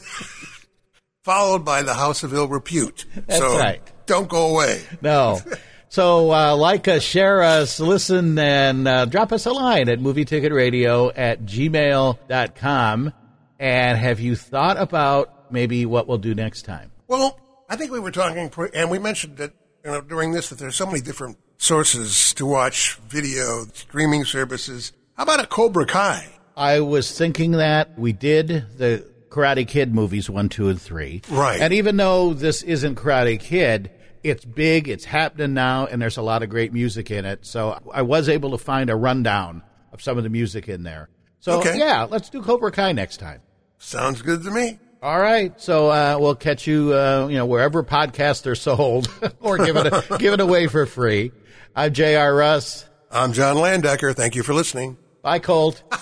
followed 1.24 1.64
by 1.64 1.84
the 1.84 1.94
House 1.94 2.24
of 2.24 2.34
Ill 2.34 2.48
Repute. 2.48 3.06
That's 3.28 3.38
so 3.40 3.58
right. 3.58 3.82
don't 4.06 4.28
go 4.28 4.52
away. 4.54 4.82
No. 5.02 5.40
So 5.92 6.32
uh, 6.32 6.56
like 6.56 6.88
us, 6.88 7.04
share 7.04 7.44
us, 7.44 7.78
listen, 7.82 8.40
and 8.40 8.88
uh, 8.88 9.04
drop 9.04 9.34
us 9.34 9.46
a 9.46 9.52
line 9.52 9.90
at 9.90 10.00
movieticketradio 10.00 11.12
at 11.18 11.44
gmail.com. 11.44 13.14
And 13.60 13.98
have 13.98 14.22
you 14.22 14.38
thought 14.38 14.78
about 14.78 15.52
maybe 15.52 15.86
what 15.86 16.08
we'll 16.08 16.18
do 16.18 16.34
next 16.34 16.62
time? 16.62 16.92
Well, 17.10 17.38
I 17.70 17.76
think 17.76 17.92
we 17.92 18.00
were 18.00 18.12
talking, 18.12 18.50
pre- 18.50 18.70
and 18.74 18.90
we 18.90 19.00
mentioned 19.00 19.36
that 19.38 19.52
you 19.84 19.92
know 19.92 20.00
during 20.00 20.32
this 20.32 20.48
that 20.48 20.60
there's 20.60 20.78
so 20.78 20.86
many 20.86 21.02
different 21.02 21.38
sources 21.58 22.34
to 22.36 22.46
watch 22.46 22.96
video, 23.10 23.66
streaming 23.74 24.24
services. 24.24 24.94
How 25.18 25.24
about 25.24 25.44
a 25.44 25.46
Cobra 25.46 25.86
Kai? 25.86 26.26
I 26.56 26.80
was 26.80 27.18
thinking 27.18 27.52
that 27.52 28.00
we 28.00 28.14
did 28.14 28.78
the 28.78 29.06
Karate 29.28 29.68
Kid 29.68 29.94
movies 29.94 30.30
one, 30.30 30.48
two, 30.48 30.70
and 30.70 30.82
three. 30.82 31.22
Right. 31.30 31.60
And 31.60 31.74
even 31.74 31.98
though 31.98 32.34
this 32.34 32.64
isn't 32.64 32.96
Karate 32.96 33.42
Kid, 33.42 33.92
it's 34.24 34.46
big, 34.46 34.88
it's 34.88 35.06
happening 35.06 35.54
now, 35.54 35.86
and 35.88 36.02
there's 36.02 36.18
a 36.18 36.22
lot 36.22 36.44
of 36.44 36.50
great 36.50 36.74
music 36.74 37.12
in 37.12 37.26
it. 37.26 37.46
So 37.46 37.78
I 37.94 38.02
was 38.04 38.30
able 38.30 38.52
to 38.52 38.58
find 38.58 38.90
a 38.90 38.96
rundown 38.96 39.64
of 39.92 40.02
some 40.02 40.18
of 40.18 40.24
the 40.24 40.30
music 40.30 40.68
in 40.70 40.84
there. 40.84 41.10
So 41.40 41.60
Okay. 41.60 41.78
yeah, 41.78 42.04
let's 42.10 42.30
do 42.30 42.42
Cobra 42.42 42.72
Kai 42.72 42.92
next 42.92 43.18
time. 43.18 43.42
Sounds 43.80 44.22
good 44.22 44.44
to 44.44 44.52
me. 44.52 44.80
All 45.02 45.20
right, 45.20 45.60
so 45.60 45.90
uh, 45.90 46.18
we'll 46.20 46.36
catch 46.36 46.68
you, 46.68 46.94
uh, 46.94 47.28
you 47.28 47.36
know, 47.38 47.48
wherever 47.48 47.84
podcasts 47.84 48.46
are 48.46 48.54
sold 48.54 49.08
or 49.40 49.58
give 49.58 49.76
it 49.76 49.92
give 50.20 50.34
it 50.34 50.40
away 50.40 50.68
for 50.68 50.86
free. 50.86 51.32
I'm 51.76 51.92
J.R. 51.94 52.36
Russ. 52.36 52.88
I'm 53.10 53.34
John 53.34 53.56
Landecker. 53.56 54.16
Thank 54.16 54.36
you 54.36 54.44
for 54.44 54.54
listening. 54.54 54.98
Bye, 55.24 55.40
Colt. 55.40 55.82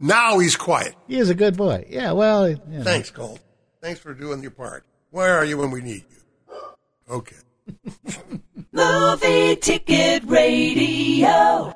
Now 0.00 0.38
he's 0.40 0.56
quiet. 0.56 0.94
He 1.06 1.18
is 1.18 1.30
a 1.30 1.34
good 1.34 1.56
boy. 1.56 1.86
Yeah, 1.88 2.12
well, 2.12 2.48
you 2.48 2.58
know. 2.66 2.82
Thanks, 2.82 3.10
Colt. 3.10 3.40
Thanks 3.80 4.00
for 4.00 4.12
doing 4.12 4.42
your 4.42 4.50
part. 4.50 4.84
Where 5.10 5.36
are 5.38 5.44
you 5.44 5.56
when 5.56 5.70
we 5.70 5.80
need 5.82 6.04
you? 6.10 6.13
Okay. 7.08 7.36
Movie 8.72 9.56
Ticket 9.56 10.24
Radio. 10.24 11.74